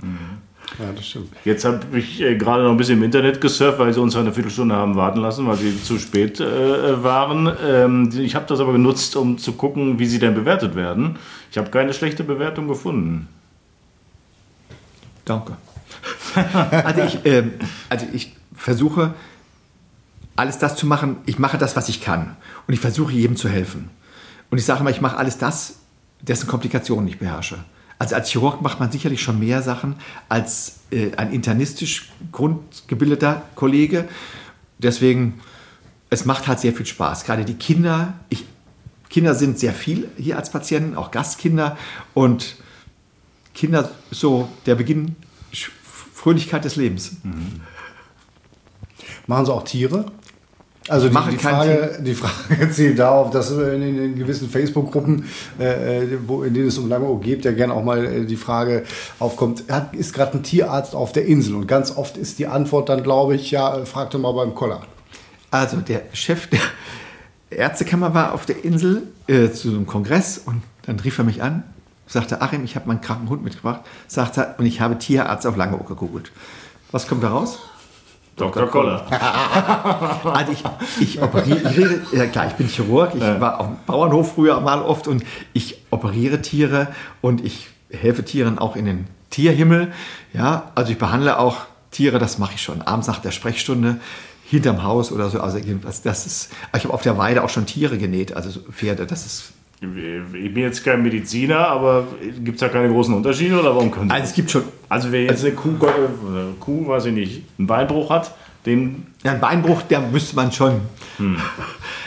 Ja, 0.78 0.92
das 0.94 1.06
stimmt. 1.06 1.32
Jetzt 1.44 1.64
habe 1.64 1.98
ich 1.98 2.20
äh, 2.20 2.36
gerade 2.36 2.62
noch 2.62 2.70
ein 2.70 2.76
bisschen 2.76 2.98
im 2.98 3.04
Internet 3.04 3.40
gesurft, 3.40 3.78
weil 3.78 3.92
sie 3.92 4.00
uns 4.00 4.16
eine 4.16 4.32
Viertelstunde 4.32 4.74
haben 4.74 4.96
warten 4.96 5.20
lassen, 5.20 5.46
weil 5.46 5.56
sie 5.56 5.82
zu 5.82 5.98
spät 5.98 6.40
äh, 6.40 7.02
waren. 7.02 7.52
Ähm, 7.62 8.10
ich 8.16 8.34
habe 8.34 8.46
das 8.46 8.60
aber 8.60 8.72
genutzt, 8.72 9.16
um 9.16 9.38
zu 9.38 9.52
gucken, 9.52 9.98
wie 9.98 10.06
sie 10.06 10.18
denn 10.18 10.34
bewertet 10.34 10.74
werden. 10.74 11.18
Ich 11.50 11.58
habe 11.58 11.70
keine 11.70 11.92
schlechte 11.92 12.24
Bewertung 12.24 12.68
gefunden. 12.68 13.28
Danke. 15.24 15.56
also, 16.84 17.02
ich, 17.02 17.18
ähm, 17.24 17.52
also 17.88 18.06
ich 18.12 18.34
versuche 18.54 19.14
alles 20.36 20.58
das 20.58 20.76
zu 20.76 20.86
machen. 20.86 21.18
Ich 21.26 21.38
mache 21.38 21.58
das, 21.58 21.76
was 21.76 21.88
ich 21.88 22.00
kann. 22.00 22.36
Und 22.66 22.74
ich 22.74 22.80
versuche 22.80 23.12
jedem 23.12 23.36
zu 23.36 23.48
helfen. 23.48 23.90
Und 24.50 24.58
ich 24.58 24.64
sage 24.64 24.80
immer, 24.80 24.90
ich 24.90 25.00
mache 25.00 25.16
alles 25.16 25.38
das, 25.38 25.80
dessen 26.20 26.46
Komplikationen 26.46 27.06
ich 27.08 27.18
beherrsche. 27.18 27.58
Also 28.02 28.16
als 28.16 28.30
Chirurg 28.32 28.62
macht 28.62 28.80
man 28.80 28.90
sicherlich 28.90 29.22
schon 29.22 29.38
mehr 29.38 29.62
Sachen 29.62 29.94
als 30.28 30.80
äh, 30.90 31.14
ein 31.14 31.32
internistisch 31.32 32.10
grundgebildeter 32.32 33.42
Kollege. 33.54 34.08
Deswegen, 34.78 35.40
es 36.10 36.24
macht 36.24 36.48
halt 36.48 36.58
sehr 36.58 36.72
viel 36.72 36.84
Spaß. 36.84 37.22
Gerade 37.22 37.44
die 37.44 37.54
Kinder, 37.54 38.14
ich, 38.28 38.44
Kinder 39.08 39.36
sind 39.36 39.56
sehr 39.56 39.72
viel 39.72 40.08
hier 40.16 40.36
als 40.36 40.50
Patienten, 40.50 40.96
auch 40.96 41.12
Gastkinder. 41.12 41.78
Und 42.12 42.56
Kinder 43.54 43.88
so 44.10 44.48
der 44.66 44.74
Beginn 44.74 45.14
Fröhlichkeit 46.12 46.64
des 46.64 46.74
Lebens. 46.74 47.18
Machen 49.28 49.46
Sie 49.46 49.52
auch 49.52 49.62
Tiere? 49.62 50.06
Also 50.88 51.08
die, 51.08 51.14
mache 51.14 51.30
die, 51.30 51.38
Frage, 51.38 51.98
die 52.00 52.14
Frage 52.14 52.70
zielt 52.72 52.98
darauf, 52.98 53.30
dass 53.30 53.50
in, 53.52 53.82
in, 53.82 54.04
in 54.04 54.14
gewissen 54.16 54.48
Facebook-Gruppen, 54.48 55.26
äh, 55.60 55.98
äh, 55.98 56.18
wo, 56.26 56.42
in 56.42 56.54
denen 56.54 56.68
es 56.68 56.78
um 56.78 56.88
Langeoog 56.88 57.22
geht, 57.22 57.44
ja 57.44 57.52
gerne 57.52 57.72
auch 57.72 57.84
mal 57.84 58.04
äh, 58.04 58.24
die 58.24 58.36
Frage 58.36 58.82
aufkommt, 59.20 59.64
hat, 59.70 59.94
ist 59.94 60.12
gerade 60.12 60.38
ein 60.38 60.42
Tierarzt 60.42 60.94
auf 60.94 61.12
der 61.12 61.26
Insel? 61.26 61.54
Und 61.54 61.68
ganz 61.68 61.96
oft 61.96 62.16
ist 62.16 62.38
die 62.40 62.48
Antwort 62.48 62.88
dann, 62.88 63.04
glaube 63.04 63.36
ich, 63.36 63.52
ja, 63.52 63.78
äh, 63.78 63.86
frag 63.86 64.10
doch 64.10 64.18
mal 64.18 64.32
beim 64.32 64.54
Koller. 64.54 64.82
Also 65.52 65.76
der 65.76 66.02
Chef 66.14 66.48
der 66.48 66.60
Ärztekammer 67.50 68.14
war 68.14 68.32
auf 68.32 68.46
der 68.46 68.64
Insel 68.64 69.04
äh, 69.28 69.50
zu 69.50 69.68
einem 69.68 69.86
Kongress 69.86 70.38
und 70.38 70.62
dann 70.86 70.98
rief 70.98 71.18
er 71.18 71.24
mich 71.24 71.42
an, 71.42 71.62
sagte, 72.06 72.42
Achim, 72.42 72.64
ich 72.64 72.74
habe 72.74 72.88
meinen 72.88 73.00
kranken 73.00 73.28
Hund 73.28 73.44
mitgebracht, 73.44 73.82
sagte 74.08 74.54
und 74.58 74.66
ich 74.66 74.80
habe 74.80 74.98
Tierarzt 74.98 75.46
auf 75.46 75.56
Langeoog 75.56 75.86
gegoogelt. 75.86 76.32
Was 76.90 77.06
kommt 77.06 77.22
da 77.22 77.28
raus? 77.28 77.58
Dr. 78.42 78.66
Koller. 78.68 79.06
Also 80.24 80.52
ich, 80.52 80.64
ich 81.00 81.22
operiere, 81.22 82.00
ja 82.12 82.26
klar, 82.26 82.46
ich 82.46 82.54
bin 82.54 82.68
Chirurg, 82.68 83.14
ich 83.14 83.20
war 83.20 83.60
auf 83.60 83.66
dem 83.66 83.76
Bauernhof 83.86 84.34
früher 84.34 84.60
mal 84.60 84.82
oft 84.82 85.08
und 85.08 85.24
ich 85.52 85.78
operiere 85.90 86.40
Tiere 86.42 86.88
und 87.20 87.44
ich 87.44 87.68
helfe 87.90 88.24
Tieren 88.24 88.58
auch 88.58 88.76
in 88.76 88.86
den 88.86 89.06
Tierhimmel. 89.30 89.92
Ja, 90.32 90.70
also 90.74 90.92
ich 90.92 90.98
behandle 90.98 91.38
auch 91.38 91.58
Tiere, 91.90 92.18
das 92.18 92.38
mache 92.38 92.54
ich 92.54 92.62
schon, 92.62 92.82
abends 92.82 93.06
nach 93.06 93.20
der 93.20 93.30
Sprechstunde, 93.30 94.00
hinterm 94.44 94.82
Haus 94.82 95.12
oder 95.12 95.28
so. 95.30 95.40
Also 95.40 95.58
das 96.04 96.26
ist, 96.26 96.50
ich 96.76 96.84
habe 96.84 96.94
auf 96.94 97.02
der 97.02 97.18
Weide 97.18 97.44
auch 97.44 97.50
schon 97.50 97.66
Tiere 97.66 97.98
genäht, 97.98 98.34
also 98.34 98.50
so 98.50 98.60
Pferde, 98.60 99.06
das 99.06 99.26
ist 99.26 99.52
Ich 99.82 100.54
bin 100.54 100.62
jetzt 100.62 100.84
kein 100.84 101.02
Mediziner, 101.02 101.66
aber 101.66 102.06
gibt 102.44 102.54
es 102.54 102.60
da 102.60 102.68
keine 102.68 102.88
großen 102.88 103.12
Unterschiede 103.12 103.58
oder 103.58 103.74
warum 103.74 103.90
können 103.90 104.12
Also 104.12 104.24
es 104.26 104.32
gibt 104.32 104.50
schon. 104.50 104.62
Also 104.88 105.10
wer 105.10 105.24
jetzt 105.24 105.44
eine 105.44 105.54
Kuh, 105.54 105.70
äh, 105.70 106.52
Kuh, 106.60 106.86
weiß 106.86 107.06
ich 107.06 107.12
nicht, 107.12 107.42
einen 107.58 107.66
Beinbruch 107.66 108.08
hat, 108.08 108.32
den 108.64 109.06
Ja, 109.24 109.32
ein 109.32 109.40
Beinbruch, 109.40 109.82
der 109.82 110.00
müsste 110.00 110.36
man 110.36 110.52
schon. 110.52 110.82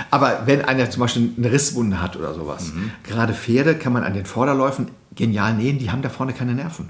Aber 0.09 0.43
wenn 0.45 0.63
einer 0.63 0.89
zum 0.89 1.01
Beispiel 1.01 1.31
eine 1.37 1.51
Risswunde 1.51 2.01
hat 2.01 2.15
oder 2.15 2.33
sowas, 2.33 2.71
gerade 3.03 3.33
Pferde 3.33 3.75
kann 3.75 3.91
man 3.91 4.03
an 4.03 4.13
den 4.13 4.25
Vorderläufen 4.25 4.87
genial 5.13 5.53
nähen, 5.55 5.77
die 5.77 5.91
haben 5.91 6.01
da 6.01 6.09
vorne 6.09 6.31
keine 6.31 6.53
Nerven. 6.53 6.89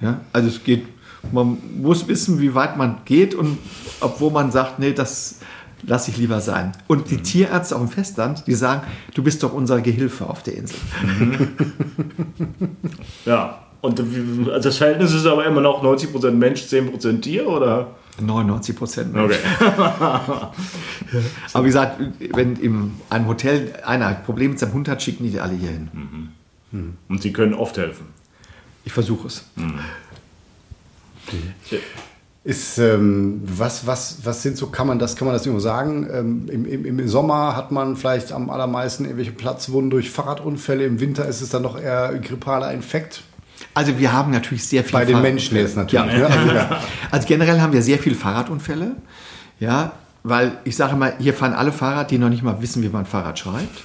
Ja, 0.00 0.20
also 0.32 0.48
es 0.48 0.64
geht, 0.64 0.86
man 1.32 1.58
muss 1.80 2.08
wissen, 2.08 2.40
wie 2.40 2.54
weit 2.54 2.78
man 2.78 2.98
geht 3.04 3.34
und 3.34 3.58
obwohl 4.00 4.30
man 4.30 4.50
sagt, 4.50 4.78
nee, 4.78 4.92
das 4.92 5.40
lasse 5.82 6.10
ich 6.10 6.16
lieber 6.16 6.40
sein. 6.40 6.72
Und 6.86 7.10
die 7.10 7.18
Tierärzte 7.18 7.76
auf 7.76 7.82
dem 7.82 7.90
Festland, 7.90 8.46
die 8.46 8.54
sagen, 8.54 8.86
du 9.14 9.22
bist 9.22 9.42
doch 9.42 9.52
unser 9.52 9.80
Gehilfe 9.80 10.28
auf 10.28 10.42
der 10.42 10.56
Insel. 10.56 10.78
ja. 13.24 13.62
Und 13.82 14.00
also 14.00 14.68
das 14.68 14.78
Verhältnis 14.78 15.12
ist 15.12 15.26
aber 15.26 15.44
immer 15.46 15.60
noch 15.60 15.84
90% 15.84 16.30
Mensch, 16.32 16.62
10% 16.62 17.20
Tier, 17.20 17.46
oder? 17.46 17.94
99 18.20 18.74
Prozent. 18.74 19.16
Okay. 19.16 19.36
Aber 21.52 21.62
wie 21.62 21.68
gesagt, 21.68 22.00
wenn 22.34 22.56
in 22.56 22.92
einem 23.10 23.28
Hotel 23.28 23.74
einer 23.84 24.06
ein 24.06 24.22
Problem 24.24 24.52
mit 24.52 24.58
seinem 24.58 24.72
Hund 24.72 24.88
hat, 24.88 25.02
schicken 25.02 25.30
die 25.30 25.38
alle 25.38 25.54
hier 25.54 25.70
hin. 25.70 26.32
Und 27.08 27.22
sie 27.22 27.32
können 27.32 27.54
oft 27.54 27.76
helfen. 27.76 28.06
Ich 28.84 28.92
versuche 28.92 29.26
es. 29.28 29.44
Ist, 32.46 32.78
ähm, 32.78 33.42
was, 33.44 33.88
was, 33.88 34.18
was 34.22 34.40
sind 34.42 34.56
so, 34.56 34.68
kann 34.68 34.86
man 34.86 35.00
das, 35.00 35.16
kann 35.16 35.26
man 35.26 35.34
das 35.34 35.44
nur 35.46 35.60
sagen? 35.60 36.06
Ähm, 36.12 36.46
im, 36.48 36.64
im, 36.64 37.00
Im 37.00 37.08
Sommer 37.08 37.56
hat 37.56 37.72
man 37.72 37.96
vielleicht 37.96 38.30
am 38.30 38.50
allermeisten 38.50 39.04
irgendwelche 39.04 39.32
Platzwunden 39.32 39.90
durch 39.90 40.10
Fahrradunfälle. 40.12 40.84
Im 40.84 41.00
Winter 41.00 41.26
ist 41.26 41.40
es 41.40 41.48
dann 41.48 41.62
noch 41.62 41.76
eher 41.76 42.16
grippaler 42.22 42.72
Infekt. 42.72 43.22
Also 43.74 43.98
wir 43.98 44.12
haben 44.12 44.30
natürlich 44.30 44.64
sehr 44.64 44.84
viel 44.84 44.92
Bei 44.92 45.04
den 45.04 45.16
Fahrrad- 45.16 45.22
Menschen 45.24 45.56
jetzt 45.56 45.76
natürlich. 45.76 46.12
Ja. 46.12 46.18
Ne? 46.18 46.26
Also, 46.28 46.54
ja. 46.54 46.80
Also 47.10 47.26
generell 47.26 47.60
haben 47.60 47.72
wir 47.72 47.82
sehr 47.82 47.98
viele 47.98 48.14
Fahrradunfälle. 48.14 48.92
Ja, 49.58 49.92
weil 50.22 50.52
ich 50.62 50.76
sage 50.76 50.94
mal, 50.94 51.14
hier 51.18 51.34
fahren 51.34 51.52
alle 51.52 51.72
Fahrer, 51.72 52.04
die 52.04 52.16
noch 52.18 52.28
nicht 52.28 52.44
mal 52.44 52.62
wissen, 52.62 52.80
wie 52.84 52.88
man 52.88 53.06
Fahrrad 53.06 53.40
schreibt. 53.40 53.82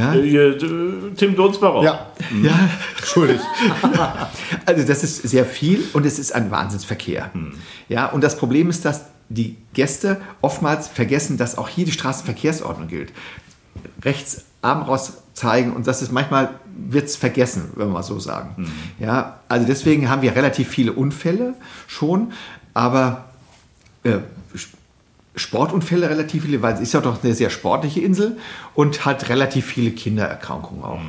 Ja, 0.00 0.14
Äh, 0.14 0.48
äh, 0.48 1.14
Tim 1.16 1.36
Donsbach 1.36 1.74
auch. 1.74 1.82
Ja, 1.82 2.06
ja. 2.42 2.58
entschuldigt. 2.98 3.44
Also 4.66 4.86
das 4.86 5.02
ist 5.02 5.22
sehr 5.22 5.44
viel 5.44 5.84
und 5.92 6.06
es 6.06 6.18
ist 6.18 6.32
ein 6.32 6.50
Wahnsinnsverkehr. 6.50 7.30
Ja, 7.88 8.06
und 8.06 8.22
das 8.22 8.36
Problem 8.36 8.70
ist, 8.70 8.84
dass 8.84 9.06
die 9.28 9.56
Gäste 9.74 10.20
oftmals 10.40 10.86
vergessen, 10.88 11.36
dass 11.36 11.58
auch 11.58 11.68
hier 11.68 11.84
die 11.84 11.92
Straßenverkehrsordnung 11.92 12.88
gilt. 12.88 13.12
Rechts 14.04 14.44
Arm 14.62 14.82
raus 14.82 15.14
zeigen 15.34 15.72
und 15.72 15.86
das 15.86 16.02
ist 16.02 16.12
manchmal 16.12 16.50
wird 16.76 17.06
es 17.06 17.16
vergessen, 17.16 17.70
wenn 17.74 17.88
wir 17.88 17.92
mal 17.94 18.02
so 18.02 18.18
sagen. 18.18 18.70
Ja, 18.98 19.40
also 19.48 19.66
deswegen 19.66 20.08
haben 20.08 20.22
wir 20.22 20.34
relativ 20.34 20.68
viele 20.68 20.92
Unfälle 20.92 21.54
schon, 21.86 22.32
aber 22.74 23.26
äh, 24.04 24.18
Sportunfälle 25.40 26.08
relativ 26.08 26.44
viele, 26.44 26.62
weil 26.62 26.74
es 26.74 26.80
ist 26.80 26.94
ja 26.94 27.00
doch 27.00 27.22
eine 27.22 27.34
sehr 27.34 27.50
sportliche 27.50 28.00
Insel 28.00 28.38
und 28.74 29.04
hat 29.04 29.28
relativ 29.28 29.66
viele 29.66 29.90
Kindererkrankungen 29.90 30.84
auch. 30.84 31.00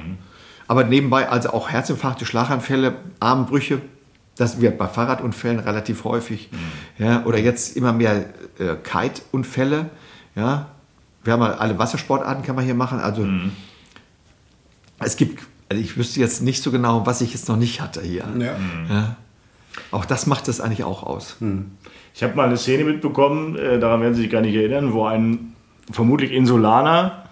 Aber 0.68 0.84
nebenbei 0.86 1.28
also 1.30 1.50
auch 1.52 1.70
Herzinfarkte, 1.70 2.26
Schlaganfälle, 2.26 2.96
Armbrüche, 3.20 3.82
das 4.38 4.62
wird 4.62 4.78
bei 4.78 4.88
Fahrradunfällen 4.88 5.60
relativ 5.60 6.04
häufig. 6.06 6.50
Ja, 6.98 7.26
oder 7.26 7.38
jetzt 7.38 7.76
immer 7.76 7.94
mehr 7.94 8.26
äh, 8.58 8.76
Kite-Unfälle. 8.82 9.90
Ja, 10.36 10.68
wir 11.24 11.34
haben 11.34 11.42
ja 11.42 11.52
alle 11.52 11.78
Wassersportarten 11.78 12.44
kann 12.44 12.56
man 12.56 12.66
hier 12.66 12.74
machen. 12.74 13.00
Also 13.00 13.28
es 15.00 15.18
gibt, 15.18 15.44
also 15.70 15.82
ich 15.82 15.98
wüsste 15.98 16.20
jetzt 16.20 16.42
nicht 16.42 16.64
so 16.64 16.72
genau, 16.72 17.06
was 17.06 17.22
ich 17.22 17.34
jetzt 17.34 17.50
noch 17.50 17.58
nicht 17.58 17.82
hatte 17.82 18.02
hier. 18.02 18.26
Ja. 18.40 18.56
Ja. 18.90 19.16
Auch 19.92 20.06
das 20.06 20.28
macht 20.28 20.48
es 20.48 20.60
eigentlich 20.62 20.84
auch 20.84 21.04
aus. 21.04 21.38
Ich 22.14 22.24
habe 22.24 22.36
mal 22.36 22.46
eine 22.46 22.58
Szene 22.58 22.84
mitbekommen, 22.84 23.56
äh, 23.56 23.80
daran 23.80 24.02
werden 24.02 24.14
Sie 24.14 24.24
sich 24.24 24.32
gar 24.32 24.42
nicht 24.42 24.56
erinnern, 24.56 24.94
wo 24.94 25.06
ein 25.06 25.54
vermutlich 25.92 26.32
Insulaner 26.32 27.24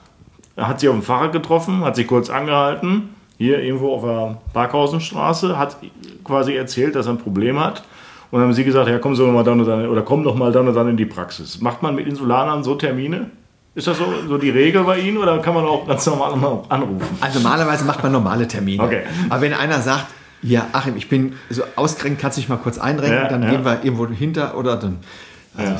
hat 0.60 0.80
sie 0.80 0.90
auf 0.90 0.96
dem 0.96 1.04
Fahrrad 1.04 1.32
getroffen, 1.32 1.84
hat 1.84 1.96
sie 1.96 2.06
kurz 2.06 2.30
angehalten, 2.30 3.10
hier 3.38 3.62
irgendwo 3.62 3.94
auf 3.96 4.04
der 4.04 4.38
Parkhausenstraße, 4.54 5.58
hat 5.58 5.78
quasi 6.24 6.56
erzählt, 6.56 6.96
dass 6.96 7.08
er 7.08 7.14
ein 7.14 7.18
Problem 7.18 7.60
hat. 7.60 7.84
Und 8.32 8.40
dann 8.40 8.50
haben 8.50 8.54
sie 8.54 8.64
gesagt, 8.64 8.88
ja, 8.88 9.00
kommen 9.00 9.16
Sie 9.16 9.26
doch 9.26 9.32
mal 9.32 9.44
dann 9.44 9.60
und 9.60 9.66
dann, 9.66 9.88
oder 9.88 10.04
komm 10.04 10.24
doch 10.24 10.36
mal 10.36 10.52
dann 10.52 10.68
und 10.68 10.76
dann 10.76 10.88
in 10.88 10.98
die 10.98 11.06
Praxis. 11.06 11.62
Macht 11.62 11.82
man 11.82 11.96
mit 11.96 12.08
Insulanern 12.08 12.64
so 12.64 12.76
Termine? 12.76 13.32
Ist 13.74 13.88
das 13.88 13.98
so, 13.98 14.06
so 14.28 14.38
die 14.38 14.50
Regel 14.50 14.84
bei 14.84 15.00
Ihnen 15.00 15.18
oder 15.18 15.40
kann 15.40 15.56
man 15.56 15.66
auch 15.66 15.88
ganz 15.88 16.06
normal 16.06 16.36
mal 16.36 16.64
anrufen? 16.70 17.18
Also 17.22 17.40
normalerweise 17.40 17.86
macht 17.86 18.04
man 18.04 18.12
normale 18.12 18.48
Termine. 18.48 18.84
Okay. 18.84 19.02
Aber 19.30 19.42
wenn 19.42 19.54
einer 19.54 19.80
sagt, 19.80 20.08
ja, 20.42 20.68
Achim, 20.72 20.96
ich 20.98 21.10
bin 21.10 21.34
so 21.50 21.64
ausgerenkt, 21.76 22.22
kannst 22.22 22.38
du 22.38 22.42
dich 22.42 22.50
mal 22.50 22.58
kurz 22.58 22.78
einrenken, 22.78 23.18
Ja, 23.18 23.28
dann 23.28 23.44
ja. 23.44 23.50
gehen 23.52 23.66
wir 23.66 23.84
irgendwo 23.84 24.08
hinter 24.08 24.58
oder 24.58 24.78
dann. 24.78 24.98
Also 25.56 25.72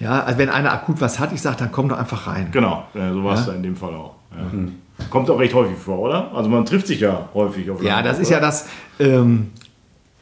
Ja. 0.00 0.06
ja, 0.18 0.22
also 0.24 0.38
wenn 0.38 0.50
einer 0.50 0.72
akut 0.72 1.00
was 1.00 1.18
hat, 1.18 1.32
ich 1.32 1.40
sage, 1.40 1.56
dann 1.58 1.72
komm 1.72 1.88
doch 1.88 1.98
einfach 1.98 2.26
rein. 2.26 2.48
Genau, 2.52 2.84
ja, 2.94 3.12
so 3.12 3.24
war 3.24 3.34
es 3.34 3.40
Ja. 3.40 3.46
da 3.46 3.52
in 3.54 3.62
dem 3.62 3.76
Fall 3.76 3.94
auch. 3.94 4.14
Ja. 4.32 5.06
Kommt 5.08 5.30
auch 5.30 5.38
recht 5.38 5.54
häufig 5.54 5.78
vor, 5.78 5.98
oder? 6.00 6.30
Also 6.34 6.50
man 6.50 6.64
trifft 6.66 6.86
sich 6.86 7.00
ja 7.00 7.28
häufig 7.32 7.70
auf 7.70 7.82
Ja, 7.82 8.02
das 8.02 8.18
ist 8.18 8.28
oder? 8.28 8.36
ja 8.36 8.40
das. 8.42 8.66
Ähm, 8.98 9.50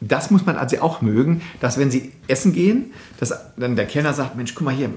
das 0.01 0.31
muss 0.31 0.45
man 0.45 0.55
also 0.55 0.79
auch 0.81 1.01
mögen, 1.01 1.41
dass 1.59 1.77
wenn 1.77 1.91
sie 1.91 2.13
essen 2.29 2.53
gehen, 2.53 2.93
dass 3.19 3.33
dann 3.57 3.75
der 3.75 3.85
Kellner 3.85 4.13
sagt, 4.13 4.37
Mensch, 4.37 4.55
guck 4.55 4.63
mal 4.63 4.73
hier, 4.73 4.89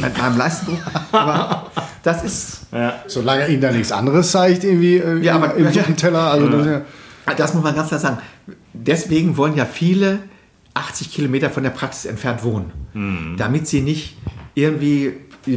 mit 0.00 0.16
meinem 0.16 0.38
Leistenbruch. 0.38 0.78
Aber 1.12 1.66
das 2.04 2.22
ist, 2.22 2.66
Solange 3.08 3.40
er 3.42 3.48
ihnen 3.48 3.60
da 3.60 3.72
nichts 3.72 3.90
anderes 3.90 4.30
zeigt, 4.30 4.62
irgendwie 4.62 4.98
äh, 4.98 5.18
Ja, 5.18 5.34
aber- 5.34 5.54
im 5.56 5.72
Suppenteller. 5.72 6.30
Also 6.30 6.46
ja- 6.46 6.56
das 6.62 6.82
muss 7.54 7.64
man 7.64 7.74
ganz 7.74 7.88
klar 7.88 8.00
sagen. 8.00 8.18
Deswegen 8.72 9.36
wollen 9.36 9.56
ja 9.56 9.64
viele 9.64 10.20
80 10.74 11.12
Kilometer 11.12 11.50
von 11.50 11.62
der 11.62 11.70
Praxis 11.70 12.04
entfernt 12.04 12.44
wohnen, 12.44 13.36
damit 13.36 13.66
sie 13.66 13.80
nicht 13.80 14.16
irgendwie 14.54 15.14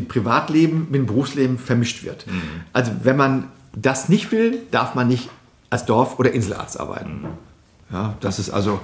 Privatleben 0.08 0.88
mit 0.90 0.96
dem 0.96 1.06
Berufsleben 1.06 1.58
vermischt 1.58 2.04
wird. 2.04 2.26
Also 2.74 2.92
wenn 3.04 3.18
man 3.18 3.50
das 3.74 4.10
nicht 4.10 4.32
will, 4.32 4.60
darf 4.72 4.96
man 4.96 5.08
nicht 5.08 5.30
als 5.70 5.86
Dorf- 5.86 6.20
oder 6.20 6.32
Inselarzt 6.32 6.80
arbeiten. 6.80 7.26
Ja, 7.92 8.16
das 8.20 8.40
ist 8.40 8.50
also, 8.50 8.80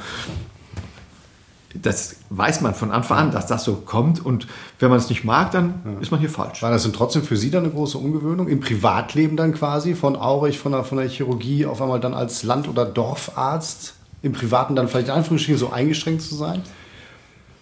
das 1.81 2.17
weiß 2.29 2.61
man 2.61 2.73
von 2.73 2.91
Anfang 2.91 3.17
an, 3.17 3.31
dass 3.31 3.47
das 3.47 3.63
so 3.63 3.75
kommt 3.75 4.25
und 4.25 4.47
wenn 4.79 4.89
man 4.89 4.99
es 4.99 5.09
nicht 5.09 5.23
mag, 5.23 5.51
dann 5.51 5.97
ist 6.01 6.11
man 6.11 6.19
hier 6.19 6.29
falsch. 6.29 6.61
War 6.61 6.71
das 6.71 6.83
denn 6.83 6.93
trotzdem 6.93 7.23
für 7.23 7.37
Sie 7.37 7.51
dann 7.51 7.63
eine 7.63 7.73
große 7.73 7.97
Umgewöhnung? 7.97 8.47
Im 8.47 8.59
Privatleben 8.59 9.37
dann 9.37 9.53
quasi, 9.53 9.95
von 9.95 10.15
Aurich, 10.15 10.59
von 10.59 10.71
der, 10.71 10.83
von 10.83 10.97
der 10.97 11.07
Chirurgie 11.07 11.65
auf 11.65 11.81
einmal 11.81 11.99
dann 11.99 12.13
als 12.13 12.43
Land- 12.43 12.67
oder 12.67 12.85
Dorfarzt, 12.85 13.95
im 14.21 14.33
Privaten 14.33 14.75
dann 14.75 14.87
vielleicht 14.87 15.07
in 15.07 15.13
Anführungsstrichen 15.13 15.59
so 15.59 15.71
eingeschränkt 15.71 16.21
zu 16.21 16.35
sein? 16.35 16.61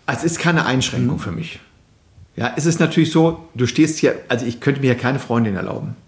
Also 0.06 0.26
es 0.26 0.34
ist 0.34 0.40
keine 0.40 0.66
Einschränkung 0.66 1.20
für 1.20 1.32
mich. 1.32 1.60
Ja, 2.36 2.54
es 2.56 2.66
ist 2.66 2.80
natürlich 2.80 3.12
so, 3.12 3.48
du 3.54 3.68
stehst 3.68 4.00
hier, 4.00 4.16
also 4.28 4.46
ich 4.46 4.60
könnte 4.60 4.82
mir 4.82 4.88
ja 4.88 4.96
keine 4.96 5.20
Freundin 5.20 5.56
erlauben. 5.56 5.96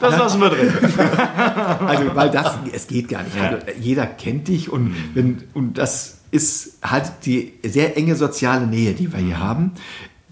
Das 0.00 0.18
lassen 0.18 0.40
wir 0.40 0.50
drin. 0.50 0.72
Also, 1.86 2.14
weil 2.14 2.30
das, 2.30 2.56
es 2.72 2.86
geht 2.86 3.08
gar 3.08 3.22
nicht. 3.22 3.36
Also, 3.38 3.58
jeder 3.78 4.06
kennt 4.06 4.48
dich 4.48 4.70
und, 4.70 4.94
wenn, 5.14 5.42
und 5.54 5.78
das 5.78 6.18
ist 6.30 6.78
halt 6.82 7.12
die 7.26 7.54
sehr 7.62 7.96
enge 7.96 8.16
soziale 8.16 8.66
Nähe, 8.66 8.94
die 8.94 9.12
wir 9.12 9.20
hier 9.20 9.38
haben. 9.38 9.72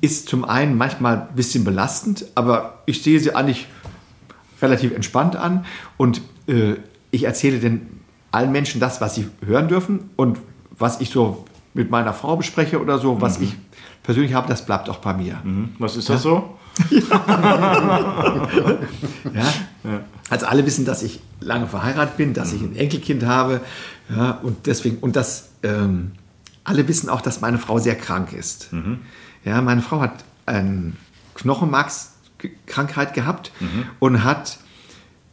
Ist 0.01 0.29
zum 0.29 0.45
einen 0.45 0.77
manchmal 0.77 1.29
ein 1.29 1.37
bisschen 1.37 1.65
belastend, 1.65 2.27
aber 2.35 2.83
ich 2.87 3.03
sehe 3.03 3.21
sie 3.21 3.35
eigentlich 3.35 3.67
relativ 4.61 4.93
entspannt 4.93 5.37
an 5.37 5.65
und 5.97 6.23
äh, 6.49 6.75
ich 7.11 7.25
erzähle 7.25 7.59
den 7.59 8.01
allen 8.31 8.53
Menschen 8.53 8.81
das, 8.81 9.01
was 9.01 9.15
sie 9.15 9.29
hören 9.45 9.69
dürfen 9.69 10.11
und 10.17 10.39
was 10.79 11.01
ich 11.01 11.11
so 11.11 11.45
mit 11.75 11.91
meiner 11.91 12.13
Frau 12.13 12.37
bespreche 12.37 12.81
oder 12.81 12.99
so, 12.99 13.21
was 13.21 13.41
ich 13.41 13.55
persönlich 14.03 14.35
habe, 14.35 14.49
das 14.49 14.67
bleibt 14.67 14.89
auch 14.89 14.99
bei 14.99 15.15
mir. 15.15 15.41
Was 15.79 15.97
ist 15.97 16.09
das 16.09 16.23
so? 16.23 16.59
Ja? 19.35 20.01
Also 20.31 20.47
alle 20.47 20.65
wissen, 20.65 20.85
dass 20.85 21.03
ich 21.03 21.21
lange 21.41 21.67
verheiratet 21.67 22.17
bin, 22.17 22.35
dass 22.35 22.53
ich 22.53 22.63
ein 22.63 22.77
Enkelkind 22.77 23.27
habe. 23.27 23.61
Ja, 24.09 24.39
und 24.43 24.67
deswegen, 24.67 24.99
und 24.99 25.17
dass 25.17 25.51
ähm, 25.63 26.13
alle 26.65 26.87
wissen 26.89 27.09
auch, 27.09 27.21
dass 27.21 27.41
meine 27.41 27.59
Frau 27.59 27.79
sehr 27.79 27.97
krank 27.97 28.33
ist. 28.33 28.71
Ja, 29.45 29.61
meine 29.61 29.83
Frau 29.83 30.01
hat 30.01 30.25
eine 30.47 30.93
Knochenmarkskrankheit 31.35 33.15
gehabt 33.15 33.53
und 33.99 34.23
hat 34.23 34.59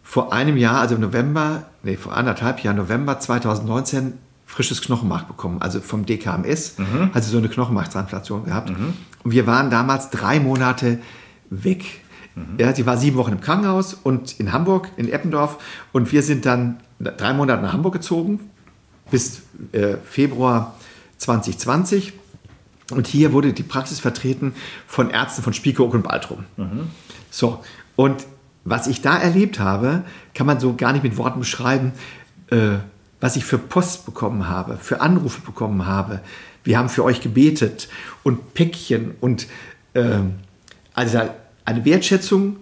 vor 0.03 0.33
einem 0.33 0.57
Jahr, 0.57 0.79
also 0.79 0.95
im 0.95 1.01
November, 1.01 1.67
nee, 1.83 1.95
vor 1.95 2.15
anderthalb 2.17 2.63
Jahren, 2.63 2.77
November 2.77 3.19
2019, 3.19 4.13
frisches 4.49 4.81
Knochenmark 4.81 5.27
bekommen, 5.27 5.61
also 5.61 5.79
vom 5.79 6.05
DKMS, 6.07 6.75
hat 7.13 7.23
sie 7.23 7.29
so 7.29 7.37
eine 7.37 7.49
Knochenmarktransplantation 7.49 8.45
gehabt. 8.45 8.71
Und 9.23 9.31
wir 9.31 9.45
waren 9.45 9.69
damals 9.69 10.09
drei 10.09 10.39
Monate 10.39 10.97
weg. 11.51 11.85
Ja, 12.57 12.73
sie 12.73 12.85
war 12.85 12.97
sieben 12.97 13.17
Wochen 13.17 13.33
im 13.33 13.41
Krankenhaus 13.41 13.93
und 13.93 14.39
in 14.39 14.51
Hamburg, 14.51 14.89
in 14.97 15.07
Eppendorf. 15.11 15.57
Und 15.91 16.11
wir 16.11 16.23
sind 16.23 16.45
dann 16.45 16.79
drei 16.99 17.33
Monate 17.33 17.61
nach 17.61 17.73
Hamburg 17.73 17.93
gezogen, 17.93 18.39
bis 19.11 19.43
äh, 19.71 19.97
Februar 20.03 20.75
2020. 21.17 22.13
Und 22.91 23.05
hier 23.05 23.33
wurde 23.33 23.53
die 23.53 23.63
Praxis 23.63 23.99
vertreten 23.99 24.53
von 24.87 25.11
Ärzten 25.11 25.43
von 25.43 25.53
Spiekeroog 25.53 25.93
und 25.93 26.03
Baltrum. 26.03 26.45
So, 27.29 27.63
und 27.95 28.25
was 28.65 28.87
ich 28.87 29.01
da 29.01 29.15
erlebt 29.17 29.59
habe, 29.59 30.03
kann 30.33 30.47
man 30.47 30.59
so 30.59 30.75
gar 30.75 30.91
nicht 30.93 31.03
mit 31.03 31.17
Worten 31.17 31.39
beschreiben, 31.39 31.91
äh, 32.49 32.77
was 33.21 33.35
ich 33.35 33.45
für 33.45 33.57
Post 33.57 34.05
bekommen 34.05 34.47
habe, 34.47 34.77
für 34.77 35.01
Anrufe 35.01 35.41
bekommen 35.41 35.85
habe. 35.85 36.21
Wir 36.63 36.77
haben 36.77 36.89
für 36.89 37.03
euch 37.03 37.21
gebetet 37.21 37.89
und 38.23 38.53
Päckchen 38.53 39.15
und 39.19 39.47
äh, 39.93 40.19
also 40.93 41.21
eine 41.65 41.85
Wertschätzung, 41.85 42.57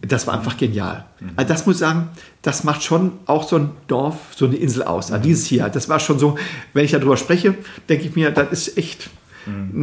das 0.00 0.26
war 0.26 0.34
einfach 0.34 0.56
genial. 0.56 1.06
Also 1.36 1.48
das 1.52 1.66
muss 1.66 1.76
ich 1.76 1.80
sagen, 1.80 2.08
das 2.42 2.62
macht 2.62 2.82
schon 2.84 3.12
auch 3.26 3.48
so 3.48 3.56
ein 3.56 3.70
Dorf, 3.88 4.16
so 4.36 4.46
eine 4.46 4.54
Insel 4.56 4.84
aus. 4.84 5.10
Also 5.10 5.24
dieses 5.24 5.46
hier, 5.46 5.68
das 5.68 5.88
war 5.88 5.98
schon 5.98 6.18
so, 6.18 6.38
wenn 6.72 6.84
ich 6.84 6.92
darüber 6.92 7.16
spreche, 7.16 7.56
denke 7.88 8.06
ich 8.06 8.14
mir, 8.14 8.30
das 8.30 8.52
ist 8.52 8.78
echt, 8.78 9.10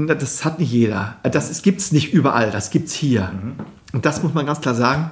das 0.08 0.46
hat 0.46 0.60
nicht 0.60 0.72
jeder. 0.72 1.18
Das 1.24 1.62
gibt 1.62 1.82
es 1.82 1.92
nicht 1.92 2.14
überall, 2.14 2.50
das 2.52 2.70
gibt 2.70 2.88
es 2.88 2.94
hier. 2.94 3.32
Und 3.92 4.06
das 4.06 4.24
muss 4.24 4.34
man 4.34 4.46
ganz 4.46 4.62
klar 4.62 4.76
sagen. 4.76 5.12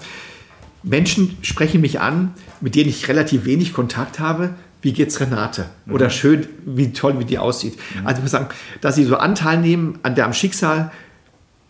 Menschen 0.83 1.37
sprechen 1.41 1.81
mich 1.81 1.99
an, 1.99 2.33
mit 2.61 2.75
denen 2.75 2.89
ich 2.89 3.07
relativ 3.07 3.45
wenig 3.45 3.73
Kontakt 3.73 4.19
habe. 4.19 4.53
Wie 4.81 4.91
geht's 4.91 5.19
Renate? 5.21 5.65
Oder 5.89 6.09
schön, 6.09 6.45
wie 6.65 6.91
toll, 6.91 7.17
wie 7.19 7.25
die 7.25 7.37
aussieht. 7.37 7.79
Also 8.03 8.17
ich 8.17 8.23
muss 8.23 8.31
sagen, 8.31 8.49
dass 8.81 8.95
sie 8.95 9.05
so 9.05 9.15
Anteil 9.15 9.59
nehmen 9.59 9.97
an 10.03 10.13
deren 10.13 10.33
Schicksal, 10.33 10.91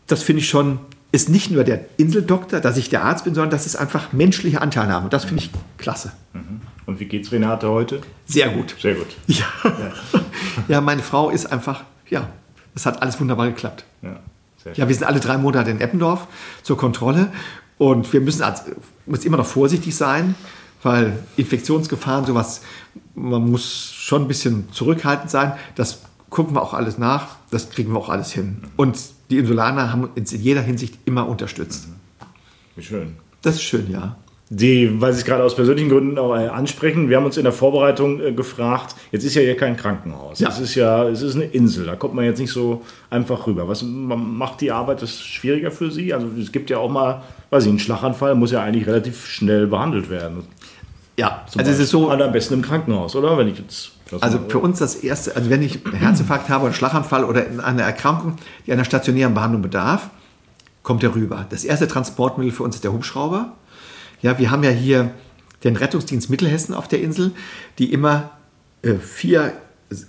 das 0.07 0.23
finde 0.23 0.41
ich 0.41 0.49
schon, 0.49 0.79
ist 1.11 1.29
nicht 1.29 1.51
nur 1.51 1.63
der 1.63 1.85
Inseldoktor, 1.97 2.59
dass 2.59 2.75
ich 2.75 2.89
der 2.89 3.03
Arzt 3.03 3.23
bin, 3.23 3.35
sondern 3.35 3.51
das 3.51 3.67
ist 3.67 3.75
einfach 3.75 4.13
menschliche 4.13 4.61
Anteilnahme. 4.61 5.05
Und 5.05 5.13
das 5.13 5.25
finde 5.25 5.43
ich 5.43 5.51
klasse. 5.77 6.11
Und 6.87 6.99
wie 6.99 7.05
geht's 7.05 7.31
Renate 7.31 7.69
heute? 7.69 8.01
Sehr 8.25 8.49
gut. 8.49 8.75
Sehr 8.81 8.95
gut. 8.95 9.07
Ja. 9.27 9.45
ja, 10.67 10.81
meine 10.81 11.03
Frau 11.03 11.29
ist 11.29 11.45
einfach, 11.51 11.83
ja, 12.09 12.29
es 12.73 12.87
hat 12.87 13.01
alles 13.03 13.19
wunderbar 13.19 13.47
geklappt. 13.47 13.85
Ja, 14.01 14.19
sehr 14.63 14.73
Ja, 14.73 14.87
wir 14.87 14.95
sind 14.95 15.05
alle 15.05 15.19
drei 15.19 15.37
Monate 15.37 15.69
in 15.69 15.79
Eppendorf 15.79 16.27
zur 16.63 16.77
Kontrolle 16.77 17.31
und 17.77 18.11
wir 18.13 18.21
müssen 18.21 18.43
als, 18.43 18.63
muss 19.05 19.25
immer 19.25 19.37
noch 19.37 19.45
vorsichtig 19.45 19.95
sein, 19.95 20.35
weil 20.81 21.17
Infektionsgefahren, 21.37 22.25
sowas, 22.25 22.61
man 23.15 23.49
muss 23.49 23.91
schon 23.93 24.23
ein 24.23 24.27
bisschen 24.27 24.71
zurückhaltend 24.71 25.31
sein. 25.31 25.53
Das 25.75 26.01
gucken 26.29 26.55
wir 26.55 26.61
auch 26.61 26.73
alles 26.73 26.97
nach, 26.97 27.37
das 27.51 27.69
kriegen 27.69 27.93
wir 27.93 27.99
auch 27.99 28.09
alles 28.09 28.31
hin. 28.31 28.63
Und 28.75 28.97
die 29.29 29.37
Insulaner 29.37 29.91
haben 29.91 30.05
uns 30.05 30.33
in 30.33 30.41
jeder 30.41 30.61
Hinsicht 30.61 30.97
immer 31.05 31.27
unterstützt. 31.27 31.87
Wie 32.75 32.83
schön. 32.83 33.15
Das 33.41 33.55
ist 33.55 33.63
schön, 33.63 33.89
ja. 33.89 34.17
Die, 34.55 35.01
weil 35.01 35.13
Sie 35.13 35.19
es 35.19 35.25
gerade 35.25 35.43
aus 35.43 35.55
persönlichen 35.55 35.89
Gründen 35.89 36.19
auch 36.19 36.35
äh, 36.35 36.47
ansprechen, 36.47 37.09
wir 37.09 37.17
haben 37.17 37.25
uns 37.25 37.37
in 37.37 37.43
der 37.43 37.53
Vorbereitung 37.53 38.21
äh, 38.21 38.33
gefragt, 38.33 38.95
jetzt 39.11 39.23
ist 39.23 39.33
ja 39.33 39.41
hier 39.41 39.57
kein 39.57 39.75
Krankenhaus. 39.75 40.37
Ja. 40.37 40.49
Es 40.49 40.59
ist 40.59 40.75
ja, 40.75 41.09
es 41.09 41.23
ist 41.23 41.35
eine 41.35 41.45
Insel, 41.45 41.87
da 41.87 41.95
kommt 41.95 42.13
man 42.13 42.23
jetzt 42.25 42.37
nicht 42.37 42.51
so 42.51 42.83
einfach 43.09 43.47
rüber. 43.47 43.67
Was 43.67 43.81
macht 43.81 44.61
die 44.61 44.71
Arbeit 44.71 45.01
das 45.01 45.21
schwieriger 45.21 45.71
für 45.71 45.89
Sie? 45.89 46.13
Also 46.13 46.27
es 46.39 46.51
gibt 46.51 46.69
ja 46.69 46.77
auch 46.77 46.91
mal, 46.91 47.23
weiß 47.49 47.63
ich, 47.63 47.69
einen 47.69 47.79
Schlaganfall 47.79 48.35
muss 48.35 48.51
ja 48.51 48.61
eigentlich 48.61 48.85
relativ 48.85 49.25
schnell 49.25 49.65
behandelt 49.65 50.11
werden. 50.11 50.43
Ja, 51.17 51.43
Zum 51.49 51.59
also 51.59 51.71
es 51.71 51.79
ist 51.79 51.89
so, 51.89 52.01
Beispiel. 52.01 52.15
Und 52.15 52.21
am 52.21 52.31
besten 52.31 52.53
im 52.53 52.61
Krankenhaus, 52.61 53.15
oder? 53.15 53.35
Wenn 53.39 53.47
ich 53.47 53.57
jetzt. 53.57 53.91
Also 54.21 54.37
für 54.49 54.59
uns 54.59 54.77
das 54.77 54.97
erste, 54.97 55.35
also 55.35 55.49
wenn 55.49 55.63
ich 55.63 55.83
einen 55.83 55.95
Herzinfarkt 55.95 56.49
habe, 56.49 56.65
einen 56.65 56.75
Schlaganfall 56.75 57.23
oder 57.23 57.45
eine 57.63 57.81
Erkrankung, 57.81 58.35
die 58.67 58.73
einer 58.73 58.85
stationären 58.85 59.33
Behandlung 59.33 59.63
bedarf, 59.63 60.11
kommt 60.83 61.01
er 61.01 61.15
rüber. 61.15 61.47
Das 61.49 61.63
erste 61.63 61.87
Transportmittel 61.87 62.51
für 62.51 62.61
uns 62.61 62.75
ist 62.75 62.83
der 62.83 62.93
Hubschrauber. 62.93 63.53
Ja, 64.23 64.39
wir 64.39 64.49
haben 64.49 64.63
ja 64.63 64.71
hier 64.71 65.11
den 65.63 65.75
Rettungsdienst 65.75 66.29
Mittelhessen 66.29 66.73
auf 66.73 66.87
der 66.87 67.01
Insel, 67.01 67.31
die 67.77 67.93
immer 67.93 68.31
äh, 68.81 68.95
vier 68.95 69.53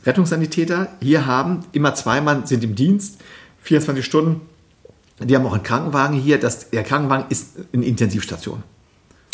Rettungssanitäter 0.06 0.88
hier 1.00 1.26
haben. 1.26 1.60
Immer 1.72 1.94
zwei 1.94 2.20
Mann 2.20 2.46
sind 2.46 2.64
im 2.64 2.74
Dienst, 2.74 3.20
24 3.62 4.04
Stunden. 4.04 4.40
Die 5.20 5.36
haben 5.36 5.46
auch 5.46 5.52
einen 5.52 5.62
Krankenwagen 5.62 6.18
hier. 6.18 6.40
Das, 6.40 6.70
der 6.70 6.82
Krankenwagen 6.82 7.26
ist 7.28 7.56
eine 7.72 7.84
Intensivstation. 7.84 8.62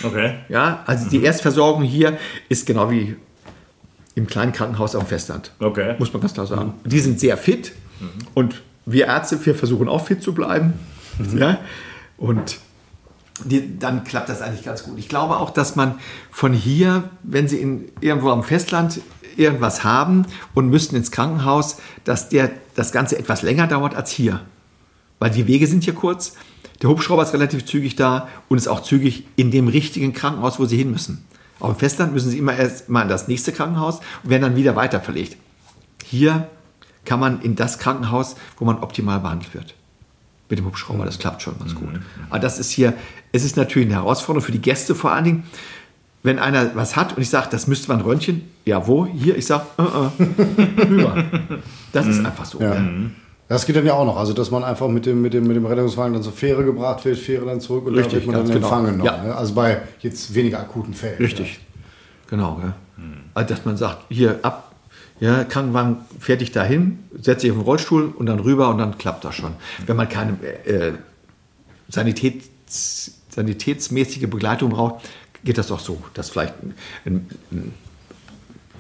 Okay. 0.02 0.34
Ja, 0.49 0.82
also 0.87 1.08
die 1.08 1.22
Erstversorgung 1.22 1.82
hier 1.82 2.18
ist 2.49 2.66
genau 2.66 2.90
wie 2.90 3.16
im 4.14 4.26
kleinen 4.26 4.52
Krankenhaus 4.52 4.94
auf 4.94 5.04
dem 5.04 5.08
Festland. 5.08 5.52
Okay. 5.58 5.94
Muss 5.99 6.12
man 6.12 6.20
ganz 6.20 6.34
klar 6.34 6.46
sagen. 6.46 6.75
Die 6.84 7.00
sind 7.00 7.20
sehr 7.20 7.37
fit 7.37 7.72
und 8.34 8.62
wir 8.87 9.06
Ärzte, 9.06 9.44
wir 9.44 9.54
versuchen 9.54 9.88
auch 9.88 10.06
fit 10.06 10.22
zu 10.22 10.34
bleiben. 10.34 10.75
Ja? 11.37 11.58
Und 12.16 12.58
die, 13.44 13.78
dann 13.78 14.04
klappt 14.04 14.28
das 14.28 14.42
eigentlich 14.42 14.64
ganz 14.64 14.85
gut. 14.85 14.99
Ich 14.99 15.09
glaube 15.09 15.37
auch, 15.38 15.50
dass 15.50 15.76
man 15.76 15.99
von 16.30 16.52
hier, 16.52 17.11
wenn 17.23 17.49
Sie 17.49 17.59
in, 17.59 17.92
irgendwo 18.00 18.30
am 18.30 18.42
Festland 18.42 19.00
irgendwas 19.37 19.85
haben 19.85 20.26
und 20.54 20.68
müssten 20.68 20.97
ins 20.97 21.11
Krankenhaus, 21.11 21.78
dass 22.04 22.28
der, 22.28 22.50
das 22.75 22.92
Ganze 22.92 23.18
etwas 23.18 23.42
länger 23.42 23.66
dauert 23.66 23.94
als 23.94 24.11
hier. 24.11 24.40
Weil 25.18 25.30
die 25.30 25.47
Wege 25.47 25.66
sind 25.66 25.85
hier 25.85 25.94
kurz, 25.94 26.35
der 26.82 26.88
Hubschrauber 26.88 27.23
ist 27.23 27.35
relativ 27.35 27.66
zügig 27.66 27.97
da 27.97 28.28
und 28.49 28.59
ist 28.59 28.68
auch 28.68 28.82
zügig 28.82 29.26
in 29.37 29.50
dem 29.50 29.68
richtigen 29.68 30.12
Krankenhaus, 30.12 30.59
wo 30.59 30.64
Sie 30.64 30.76
hin 30.76 30.90
müssen. 30.90 31.25
Auf 31.59 31.75
dem 31.75 31.78
Festland 31.78 32.14
müssen 32.14 32.30
Sie 32.30 32.38
immer 32.38 32.56
erst 32.56 32.88
mal 32.88 33.02
in 33.02 33.09
das 33.09 33.28
nächste 33.28 33.52
Krankenhaus 33.52 34.00
und 34.23 34.30
werden 34.30 34.42
dann 34.42 34.56
wieder 34.56 34.76
weiter 34.76 35.00
verlegt. 35.00 35.37
Hier 36.04 36.49
kann 37.04 37.20
man 37.20 37.42
in 37.42 37.54
das 37.54 37.78
Krankenhaus, 37.78 38.37
wo 38.59 38.64
man 38.64 38.78
optimal 38.78 39.20
behandelt 39.20 39.54
wird. 39.54 39.75
Mit 40.50 40.59
dem 40.59 40.66
Hubschrauber, 40.66 41.04
das 41.04 41.19
klappt 41.19 41.42
schon 41.42 41.59
ganz 41.59 41.75
gut. 41.75 41.88
Aber 42.28 42.40
das 42.40 42.59
ist 42.59 42.71
hier, 42.71 42.92
es 43.33 43.45
ist 43.45 43.57
natürlich 43.57 43.87
eine 43.88 43.95
Herausforderung 43.97 44.45
für 44.45 44.52
die 44.52 44.61
Gäste 44.61 44.95
vor 44.95 45.12
allen 45.12 45.25
Dingen. 45.25 45.45
Wenn 46.23 46.38
einer 46.38 46.75
was 46.75 46.97
hat 46.97 47.16
und 47.16 47.23
ich 47.23 47.30
sage, 47.30 47.49
das 47.50 47.66
müsste 47.66 47.88
man 47.88 48.02
Röntgen, 48.02 48.42
ja, 48.66 48.87
wo? 48.87 49.07
Hier, 49.07 49.38
ich 49.38 49.47
sage, 49.47 49.64
äh, 49.78 50.83
rüber. 50.87 51.25
Das 51.92 52.07
ist 52.07 52.19
einfach 52.25 52.45
so. 52.45 52.61
Ja. 52.61 52.75
Ja. 52.75 52.83
Das 53.49 53.66
geht 53.66 53.75
dann 53.75 53.85
ja 53.85 53.95
auch 53.95 54.04
noch. 54.04 54.16
Also, 54.16 54.33
dass 54.33 54.50
man 54.50 54.62
einfach 54.62 54.87
mit 54.88 55.07
dem, 55.07 55.23
mit 55.23 55.35
dem, 55.35 55.47
mit 55.47 55.57
dem 55.57 55.66
Rettungswagen 55.66 56.12
dann 56.12 56.23
zur 56.23 56.33
Fähre 56.33 56.64
gebracht 56.64 57.04
wird, 57.04 57.19
Fähre 57.19 57.47
dann 57.47 57.61
zurück 57.61 57.87
und 57.87 57.95
Richtig, 57.95 58.12
da 58.12 58.14
wird 58.19 58.26
man 58.26 58.47
dann 58.47 58.61
ganz 58.61 58.90
genau. 58.90 59.04
Ja. 59.04 59.23
ne? 59.25 59.35
Also 59.35 59.54
bei 59.54 59.83
jetzt 60.00 60.35
weniger 60.35 60.61
akuten 60.61 60.95
Fällen. 60.95 61.19
Richtig. 61.19 61.59
Genau. 62.28 62.61
Ja. 62.62 62.75
Also, 63.35 63.49
dass 63.54 63.64
man 63.64 63.76
sagt, 63.76 64.04
hier 64.09 64.38
ab, 64.42 64.69
ja, 65.20 65.44
Krankenwagen 65.44 65.98
fertig 66.18 66.50
dahin, 66.52 66.98
setzt 67.20 67.42
sich 67.42 67.50
auf 67.50 67.58
den 67.58 67.64
Rollstuhl 67.64 68.12
und 68.16 68.26
dann 68.26 68.40
rüber 68.40 68.70
und 68.70 68.78
dann 68.78 68.96
klappt 68.96 69.24
das 69.24 69.34
schon. 69.34 69.52
Wenn 69.86 69.96
man 69.96 70.08
keine 70.08 70.32
äh, 70.64 70.92
Sanitäts, 71.88 73.12
sanitätsmäßige 73.28 74.28
Begleitung 74.28 74.70
braucht, 74.70 75.04
geht 75.44 75.58
das 75.58 75.70
auch 75.70 75.80
so, 75.80 76.02
dass 76.14 76.30
vielleicht 76.30 76.54
ein, 76.62 76.74
ein, 77.04 77.28
ein 77.52 77.74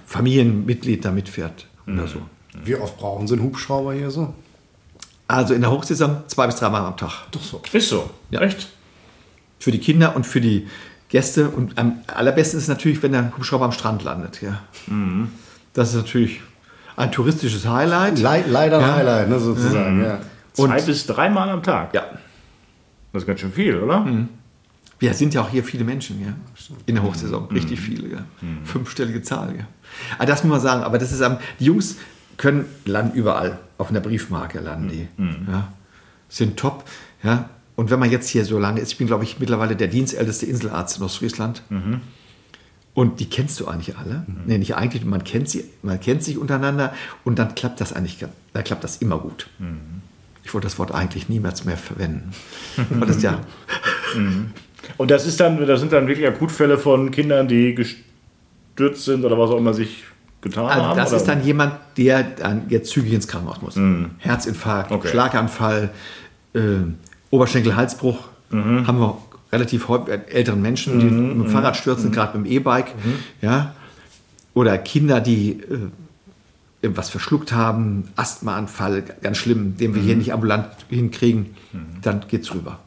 Familienmitglied 0.06 1.04
da 1.04 1.10
mitfährt 1.10 1.66
oder 1.86 2.06
so. 2.06 2.18
Ja. 2.18 2.60
Wie 2.64 2.74
oft 2.76 2.96
brauchen 2.98 3.28
Sie 3.28 3.34
einen 3.34 3.42
Hubschrauber 3.42 3.92
hier 3.92 4.10
so? 4.10 4.34
Also 5.28 5.54
in 5.54 5.60
der 5.60 5.70
Hochsaison 5.70 6.24
zwei 6.26 6.46
bis 6.46 6.56
dreimal 6.56 6.84
am 6.84 6.96
Tag. 6.96 7.30
Doch 7.30 7.42
so. 7.42 7.62
Ist 7.72 7.88
so. 7.88 8.10
Ja. 8.30 8.40
Echt? 8.40 8.68
Für 9.60 9.70
die 9.70 9.78
Kinder 9.78 10.16
und 10.16 10.26
für 10.26 10.40
die 10.40 10.66
Gäste. 11.08 11.48
Und 11.50 11.78
am 11.78 12.00
allerbesten 12.08 12.58
ist 12.58 12.66
natürlich, 12.66 13.02
wenn 13.02 13.12
der 13.12 13.36
Hubschrauber 13.36 13.66
am 13.66 13.72
Strand 13.72 14.02
landet. 14.02 14.42
Ja. 14.42 14.62
Das 15.72 15.90
ist 15.90 15.94
natürlich 15.96 16.40
ein 16.96 17.12
touristisches 17.12 17.66
Highlight. 17.66 18.18
Le 18.18 18.44
leider 18.48 18.78
ein 18.78 18.82
Ja. 18.82 18.94
Highlight, 18.96 19.28
ne, 19.28 19.38
sozusagen. 19.38 20.02
Ja. 20.02 20.14
Und- 20.56 20.68
Zwei 20.68 20.80
bis 20.82 21.06
dreimal 21.06 21.48
am 21.48 21.62
Tag. 21.62 21.94
Ja, 21.94 22.04
Das 23.12 23.22
ist 23.22 23.26
ganz 23.26 23.40
schön 23.40 23.52
viel, 23.52 23.76
oder? 23.76 24.06
wir 24.98 25.14
sind 25.14 25.32
ja 25.32 25.40
auch 25.40 25.48
hier 25.48 25.64
viele 25.64 25.84
Menschen, 25.84 26.20
ja. 26.20 26.34
In 26.86 26.94
der 26.96 27.04
Hochsaison. 27.04 27.46
Richtig 27.50 27.80
viele, 27.80 28.08
ja. 28.08 28.18
Fünfstellige 28.64 29.22
Zahl, 29.22 29.54
ja. 29.56 29.64
Aber 30.18 30.26
das 30.26 30.44
muss 30.44 30.50
man 30.50 30.60
sagen, 30.60 30.82
aber 30.82 30.98
das 30.98 31.10
ist 31.12 31.22
am, 31.22 31.38
die 31.58 31.64
Jungs 31.66 31.96
können 32.36 32.64
landen 32.84 33.16
überall. 33.16 33.58
Auf 33.78 33.90
einer 33.90 34.00
Briefmarke 34.00 34.60
landen 34.60 34.88
die. 34.88 35.08
Ja. 35.50 35.68
Sind 36.28 36.56
top, 36.58 36.84
ja. 37.22 37.48
Und 37.76 37.90
wenn 37.90 37.98
man 37.98 38.10
jetzt 38.10 38.28
hier 38.28 38.44
so 38.44 38.58
lange 38.58 38.80
ist, 38.80 38.92
ich 38.92 38.98
bin, 38.98 39.06
glaube 39.06 39.24
ich, 39.24 39.38
mittlerweile 39.40 39.74
der 39.74 39.88
dienstälteste 39.88 40.44
Inselarzt 40.46 40.98
in 40.98 41.02
Ostfriesland. 41.04 41.62
Und 42.92 43.20
die 43.20 43.26
kennst 43.26 43.58
du 43.60 43.68
eigentlich 43.68 43.96
alle. 43.96 44.26
Nee, 44.46 44.58
nicht 44.58 44.74
eigentlich, 44.74 45.04
man 45.04 45.22
kennt 45.24 45.48
sie, 45.48 45.64
man 45.82 46.00
kennt 46.00 46.24
sich 46.24 46.38
untereinander 46.38 46.92
und 47.24 47.38
dann 47.38 47.54
klappt 47.54 47.80
das 47.80 47.92
eigentlich, 47.92 48.24
dann 48.52 48.64
klappt 48.64 48.82
das 48.82 48.96
immer 48.96 49.18
gut. 49.18 49.48
Ich 50.42 50.52
wollte 50.52 50.66
das 50.66 50.78
Wort 50.78 50.92
eigentlich 50.92 51.28
niemals 51.28 51.64
mehr 51.64 51.76
verwenden. 51.76 52.32
Weil 52.90 53.06
das 53.06 53.22
ja, 53.22 53.40
Und 54.96 55.10
das 55.10 55.26
ist 55.26 55.38
dann, 55.40 55.64
das 55.66 55.80
sind 55.80 55.92
dann 55.92 56.08
wirklich 56.08 56.26
Akutfälle 56.26 56.78
von 56.78 57.10
Kindern, 57.12 57.46
die 57.46 57.74
gestürzt 57.74 59.04
sind 59.04 59.24
oder 59.24 59.38
was 59.38 59.50
auch 59.50 59.58
immer 59.58 59.72
sich 59.74 60.04
getan 60.40 60.66
also 60.66 60.82
haben. 60.84 60.96
das 60.96 61.10
oder? 61.10 61.16
ist 61.18 61.28
dann 61.28 61.44
jemand, 61.44 61.74
der 61.96 62.22
dann 62.24 62.62
jetzt 62.70 62.90
zügig 62.90 63.12
ins 63.12 63.28
Krankenhaus 63.28 63.62
muss. 63.62 63.78
Herzinfarkt, 64.18 64.90
Okay. 64.90 65.08
Schlaganfall, 65.08 65.90
äh, 66.54 66.60
Oberschenkel-Halsbruch. 67.30 68.18
Haben 68.50 68.98
wir 68.98 69.16
relativ 69.52 69.88
häufig 69.88 70.06
bei 70.06 70.32
älteren 70.32 70.62
Menschen, 70.62 71.00
die 71.00 71.06
mit 71.06 71.46
dem 71.46 71.50
Fahrrad 71.50 71.76
stürzen, 71.76 72.12
gerade 72.12 72.38
mit 72.38 72.46
dem 72.46 72.52
E-Bike. 72.52 72.94
Ja? 73.40 73.74
Oder 74.54 74.78
Kinder, 74.78 75.20
die 75.20 75.52
äh, 75.52 75.88
irgendwas 76.82 77.10
verschluckt 77.10 77.52
haben, 77.52 78.08
Asthmaanfall, 78.16 79.02
ganz 79.22 79.36
schlimm, 79.36 79.76
den 79.76 79.94
wir 79.94 80.02
hier 80.02 80.16
nicht 80.16 80.32
ambulant 80.32 80.66
hinkriegen, 80.88 81.54
dann 82.02 82.24
geht's 82.28 82.52
rüber. 82.54 82.78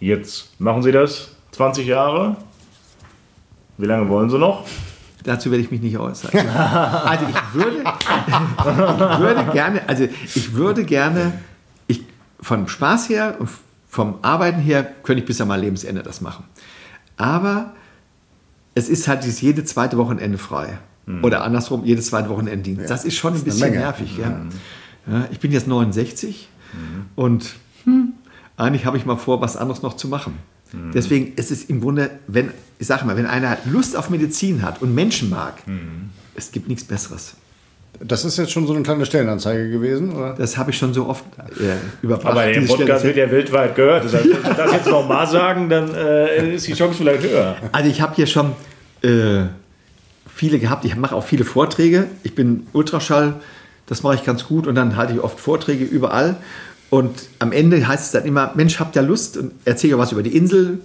Jetzt 0.00 0.60
machen 0.60 0.82
Sie 0.82 0.92
das 0.92 1.30
20 1.52 1.86
Jahre. 1.86 2.36
Wie 3.78 3.86
lange 3.86 4.08
wollen 4.08 4.30
Sie 4.30 4.38
noch? 4.38 4.66
Dazu 5.24 5.50
werde 5.50 5.64
ich 5.64 5.70
mich 5.70 5.80
nicht 5.80 5.98
äußern. 5.98 6.30
Also 6.48 7.26
ich 7.28 7.54
würde, 7.54 7.78
ich 7.80 9.18
würde 9.20 9.44
gerne, 9.52 9.88
also 9.88 10.04
ich 10.04 10.54
würde 10.54 10.84
gerne, 10.84 11.32
ich, 11.86 12.02
vom 12.40 12.68
Spaß 12.68 13.08
her 13.08 13.36
und 13.38 13.48
vom 13.98 14.14
Arbeiten 14.22 14.60
her 14.60 14.86
könnte 15.02 15.22
ich 15.22 15.26
bis 15.26 15.40
an 15.40 15.48
mein 15.48 15.60
Lebensende 15.60 16.04
das 16.04 16.20
machen. 16.20 16.44
Aber 17.16 17.74
es 18.76 18.88
ist 18.88 19.08
halt 19.08 19.24
dieses 19.24 19.40
jede 19.40 19.64
zweite 19.64 19.98
Wochenende 19.98 20.38
frei. 20.38 20.78
Oder 21.22 21.42
andersrum, 21.42 21.84
jedes 21.84 22.06
zweite 22.06 22.28
Wochenende 22.28 22.62
Dienst. 22.62 22.88
Das 22.88 23.04
ist 23.04 23.16
schon 23.16 23.34
ein 23.34 23.42
bisschen 23.42 23.70
Menge. 23.70 23.78
nervig. 23.78 24.16
Ja. 24.16 24.42
Ja, 25.10 25.26
ich 25.32 25.40
bin 25.40 25.50
jetzt 25.50 25.66
69 25.66 26.48
und 27.16 27.56
hm, 27.84 28.12
eigentlich 28.56 28.86
habe 28.86 28.98
ich 28.98 29.04
mal 29.04 29.16
vor, 29.16 29.40
was 29.40 29.56
anderes 29.56 29.82
noch 29.82 29.96
zu 29.96 30.06
machen. 30.06 30.34
Deswegen 30.94 31.34
ist 31.34 31.50
es 31.50 31.64
im 31.64 31.80
Grunde, 31.80 32.10
wenn, 32.28 32.52
ich 32.78 32.86
sage 32.86 33.04
mal, 33.04 33.16
wenn 33.16 33.26
einer 33.26 33.58
Lust 33.64 33.96
auf 33.96 34.10
Medizin 34.10 34.62
hat 34.62 34.80
und 34.80 34.94
Menschen 34.94 35.28
mag, 35.28 35.54
es 36.36 36.52
gibt 36.52 36.68
nichts 36.68 36.84
Besseres. 36.84 37.34
Das 38.00 38.24
ist 38.24 38.38
jetzt 38.38 38.52
schon 38.52 38.66
so 38.66 38.74
eine 38.74 38.82
kleine 38.82 39.04
Stellenanzeige 39.04 39.70
gewesen, 39.70 40.14
oder? 40.14 40.34
Das 40.34 40.56
habe 40.56 40.70
ich 40.70 40.78
schon 40.78 40.94
so 40.94 41.06
oft 41.06 41.24
äh, 41.58 41.74
überbracht. 42.02 42.32
Aber 42.32 42.46
der 42.46 42.60
Podcast 42.60 43.04
wird 43.04 43.16
ja 43.16 43.30
weltweit 43.30 43.74
gehört. 43.74 44.04
Das 44.04 44.14
heißt, 44.14 44.24
wenn 44.24 44.42
Sie 44.42 44.56
das 44.56 44.72
jetzt 44.72 44.88
nochmal 44.88 45.26
sagen, 45.26 45.68
dann 45.68 45.94
äh, 45.94 46.54
ist 46.54 46.66
die 46.66 46.74
Chance 46.74 46.94
vielleicht 46.98 47.24
höher. 47.24 47.56
Also 47.72 47.90
ich 47.90 48.00
habe 48.00 48.14
hier 48.14 48.26
schon 48.26 48.52
äh, 49.02 49.46
viele 50.32 50.58
gehabt. 50.58 50.84
Ich 50.84 50.94
mache 50.96 51.14
auch 51.14 51.24
viele 51.24 51.44
Vorträge. 51.44 52.06
Ich 52.22 52.34
bin 52.34 52.66
Ultraschall, 52.72 53.34
das 53.86 54.02
mache 54.04 54.14
ich 54.14 54.24
ganz 54.24 54.46
gut. 54.46 54.66
Und 54.66 54.76
dann 54.76 54.96
halte 54.96 55.14
ich 55.14 55.20
oft 55.20 55.40
Vorträge 55.40 55.84
überall. 55.84 56.36
Und 56.90 57.28
am 57.40 57.52
Ende 57.52 57.86
heißt 57.86 58.04
es 58.06 58.10
dann 58.12 58.24
immer, 58.24 58.52
Mensch, 58.54 58.78
habt 58.78 58.96
ihr 58.96 59.02
Lust? 59.02 59.36
Und 59.36 59.52
erzähle 59.64 59.98
was 59.98 60.12
über 60.12 60.22
die 60.22 60.36
Insel. 60.36 60.78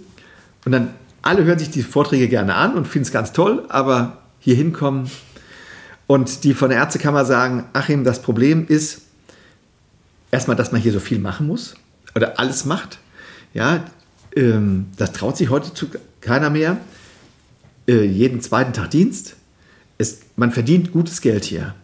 Und 0.66 0.72
dann 0.72 0.90
alle 1.22 1.44
hören 1.44 1.60
sich 1.60 1.70
die 1.70 1.84
Vorträge 1.84 2.28
gerne 2.28 2.56
an 2.56 2.74
und 2.74 2.88
finden 2.88 3.06
es 3.06 3.12
ganz 3.12 3.32
toll. 3.32 3.64
Aber 3.70 4.18
hier 4.40 4.56
hinkommen 4.56 5.10
und 6.08 6.44
die 6.44 6.54
von 6.54 6.70
der 6.70 6.80
Ärztekammer 6.80 7.26
sagen, 7.26 7.66
Achim, 7.74 8.04
das 8.04 8.22
Problem 8.22 8.68
ist, 8.68 9.02
erstmal, 10.32 10.58
dass 10.58 10.72
man 10.72 10.82
hier 10.82 10.92
so 10.92 11.00
viel 11.00 11.20
machen 11.20 11.48
muss 11.48 11.76
oder 12.16 12.40
alles 12.40 12.66
macht. 12.66 13.00
Ja, 13.54 13.86
ähm, 14.36 14.88
das 14.98 15.14
traut 15.14 15.38
sich 15.38 15.50
heute 15.50 15.74
zu 15.74 15.88
keiner 16.22 16.50
mehr. 16.50 16.78
Äh, 17.88 18.04
jeden 18.06 18.42
zweiten 18.42 18.74
Tag 18.74 18.92
Dienst. 18.92 19.36
Es, 19.98 20.22
man 20.36 20.52
verdient 20.52 20.92
gutes 20.92 21.22
Geld 21.22 21.46
hier. 21.46 21.76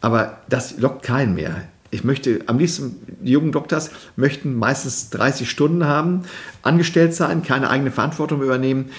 Aber 0.00 0.40
das 0.48 0.78
lockt 0.78 1.02
keinen 1.02 1.34
mehr. 1.34 1.62
Ich 1.90 2.04
möchte 2.04 2.40
am 2.46 2.58
liebsten, 2.58 2.96
die 3.22 3.32
jungen 3.32 3.52
Doktors 3.52 3.90
möchten 4.16 4.54
meistens 4.54 5.08
30 5.10 5.48
Stunden 5.48 5.84
haben, 5.84 6.22
angestellt 6.62 7.14
sein, 7.14 7.42
keine 7.42 7.70
eigene 7.70 7.90
Verantwortung 7.90 8.42
übernehmen. 8.42 8.90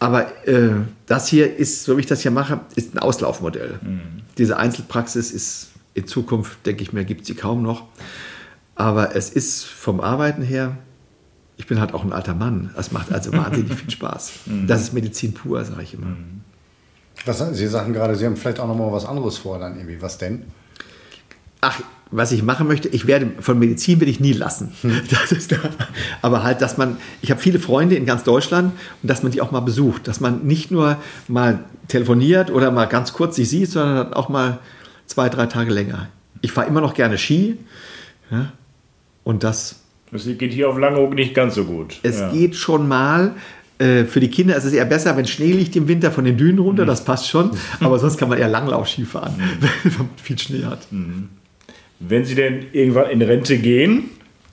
Aber 0.00 0.48
äh, 0.48 0.70
das 1.06 1.28
hier 1.28 1.56
ist, 1.56 1.84
so 1.84 1.96
wie 1.96 2.00
ich 2.00 2.06
das 2.06 2.22
hier 2.22 2.30
mache, 2.30 2.60
ist 2.74 2.94
ein 2.94 2.98
Auslaufmodell. 2.98 3.78
Diese 4.38 4.56
Einzelpraxis 4.56 5.30
ist 5.30 5.70
in 5.94 6.06
Zukunft, 6.06 6.64
denke 6.66 6.82
ich 6.82 6.92
mir, 6.92 7.04
gibt 7.04 7.22
es 7.22 7.26
sie 7.28 7.34
kaum 7.34 7.62
noch. 7.62 7.84
Aber 8.74 9.14
es 9.14 9.28
ist 9.28 9.64
vom 9.64 10.00
Arbeiten 10.00 10.42
her, 10.42 10.78
ich 11.58 11.66
bin 11.66 11.78
halt 11.78 11.92
auch 11.92 12.02
ein 12.02 12.14
alter 12.14 12.34
Mann. 12.34 12.70
Es 12.78 12.92
macht 12.92 13.12
also 13.12 13.32
wahnsinnig 13.34 13.74
viel 13.74 13.90
Spaß. 13.90 14.32
Das 14.66 14.80
ist 14.80 14.94
Medizin 14.94 15.34
pur, 15.34 15.62
sage 15.62 15.82
ich 15.82 15.92
immer. 15.92 16.16
Was, 17.26 17.38
Sie 17.52 17.66
sagen 17.66 17.92
gerade, 17.92 18.16
Sie 18.16 18.24
haben 18.24 18.36
vielleicht 18.36 18.60
auch 18.60 18.66
noch 18.66 18.76
mal 18.76 18.90
was 18.90 19.04
anderes 19.04 19.36
vor 19.36 19.58
dann 19.58 19.76
irgendwie. 19.76 20.00
Was 20.00 20.16
denn? 20.16 20.44
Ach, 21.60 21.78
was 22.10 22.32
ich 22.32 22.42
machen 22.42 22.66
möchte, 22.66 22.88
ich 22.88 23.06
werde 23.06 23.30
von 23.40 23.58
Medizin 23.58 24.00
will 24.00 24.08
ich 24.08 24.20
nie 24.20 24.32
lassen. 24.32 24.72
Das 25.10 25.32
ist 25.32 25.52
da. 25.52 25.58
Aber 26.22 26.42
halt, 26.42 26.60
dass 26.60 26.76
man, 26.76 26.96
ich 27.22 27.30
habe 27.30 27.40
viele 27.40 27.58
Freunde 27.58 27.94
in 27.94 28.06
ganz 28.06 28.24
Deutschland 28.24 28.72
und 29.02 29.08
dass 29.08 29.22
man 29.22 29.32
die 29.32 29.40
auch 29.40 29.50
mal 29.50 29.60
besucht, 29.60 30.08
dass 30.08 30.20
man 30.20 30.46
nicht 30.46 30.70
nur 30.70 30.96
mal 31.28 31.60
telefoniert 31.88 32.50
oder 32.50 32.70
mal 32.70 32.86
ganz 32.86 33.12
kurz 33.12 33.36
sich 33.36 33.48
sieht, 33.48 33.70
sondern 33.70 34.12
auch 34.12 34.28
mal 34.28 34.58
zwei, 35.06 35.28
drei 35.28 35.46
Tage 35.46 35.72
länger. 35.72 36.08
Ich 36.40 36.52
fahre 36.52 36.68
immer 36.68 36.80
noch 36.80 36.94
gerne 36.94 37.18
Ski 37.18 37.58
ja, 38.30 38.52
und 39.24 39.44
das, 39.44 39.80
Das 40.10 40.24
geht 40.24 40.52
hier 40.52 40.68
auf 40.68 40.78
Langeoog 40.78 41.14
nicht 41.14 41.34
ganz 41.34 41.54
so 41.54 41.64
gut. 41.64 41.98
es 42.02 42.20
ja. 42.20 42.30
geht 42.32 42.56
schon 42.56 42.88
mal. 42.88 43.34
Äh, 43.78 44.04
Für 44.04 44.20
die 44.20 44.28
Kinder 44.28 44.56
ist 44.56 44.64
es 44.64 44.72
eher 44.72 44.84
besser, 44.84 45.16
wenn 45.16 45.26
Schnee 45.26 45.52
liegt 45.52 45.74
im 45.74 45.88
Winter 45.88 46.10
von 46.10 46.24
den 46.24 46.36
Dünen 46.36 46.58
runter, 46.58 46.84
das 46.84 47.04
passt 47.04 47.28
schon. 47.28 47.50
Aber 47.80 47.98
sonst 47.98 48.18
kann 48.18 48.28
man 48.28 48.38
eher 48.38 48.48
Langlaufski 48.48 49.04
fahren, 49.04 49.34
wenn 49.82 49.92
man 49.96 50.10
viel 50.22 50.38
Schnee 50.38 50.64
hat. 50.64 50.86
Wenn 52.00 52.24
Sie 52.24 52.34
denn 52.34 52.66
irgendwann 52.72 53.10
in 53.10 53.22
Rente 53.22 53.58
gehen, 53.58 54.10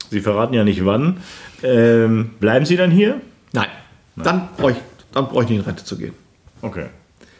Sie 0.10 0.22
verraten 0.22 0.54
ja 0.54 0.64
nicht 0.64 0.86
wann, 0.86 1.18
ähm, 1.64 2.32
bleiben 2.40 2.66
Sie 2.66 2.78
dann 2.78 2.92
hier? 2.92 3.22
Nein, 3.54 3.68
dann 4.16 4.50
brauche 4.58 4.72
ich, 4.72 4.78
dann 5.14 5.28
brauche 5.28 5.44
ich 5.44 5.50
nicht 5.50 5.60
in 5.60 5.66
Rente 5.66 5.84
zu 5.84 5.98
gehen. 5.98 6.14
Okay. 6.62 6.88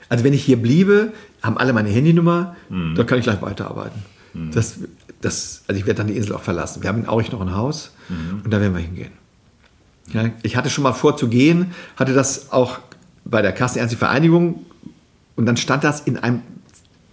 Also 0.10 0.24
wenn 0.24 0.34
ich 0.34 0.44
hier 0.44 0.58
bliebe, 0.58 1.12
haben 1.44 1.58
alle 1.58 1.74
meine 1.74 1.90
Handynummer, 1.90 2.56
dann 2.70 3.06
kann 3.06 3.20
ich 3.20 3.26
gleich 3.26 3.42
weiterarbeiten. 3.42 4.04
Das, 4.52 4.80
das, 5.22 5.64
also 5.68 5.80
ich 5.80 5.86
werde 5.86 5.98
dann 5.98 6.08
die 6.08 6.16
Insel 6.16 6.34
auch 6.36 6.42
verlassen. 6.42 6.82
Wir 6.82 6.90
haben 6.90 7.00
in 7.00 7.08
Aurich 7.08 7.32
noch 7.32 7.42
ein 7.42 7.54
Haus 7.56 7.94
und 8.44 8.52
da 8.52 8.62
werden 8.62 8.74
wir 8.74 8.82
hingehen. 8.82 9.12
Ja, 10.14 10.30
ich 10.44 10.56
hatte 10.56 10.70
schon 10.70 10.84
mal 10.84 10.94
vor 10.94 11.18
zu 11.18 11.28
gehen, 11.28 11.72
hatte 11.98 12.14
das 12.14 12.52
auch 12.54 12.80
bei 13.26 13.42
der 13.42 13.52
Kassenärztlichen 13.52 14.00
Vereinigung 14.00 14.66
und 15.36 15.46
dann 15.46 15.58
stand 15.58 15.84
das 15.84 16.00
in 16.02 16.18
einem 16.18 16.42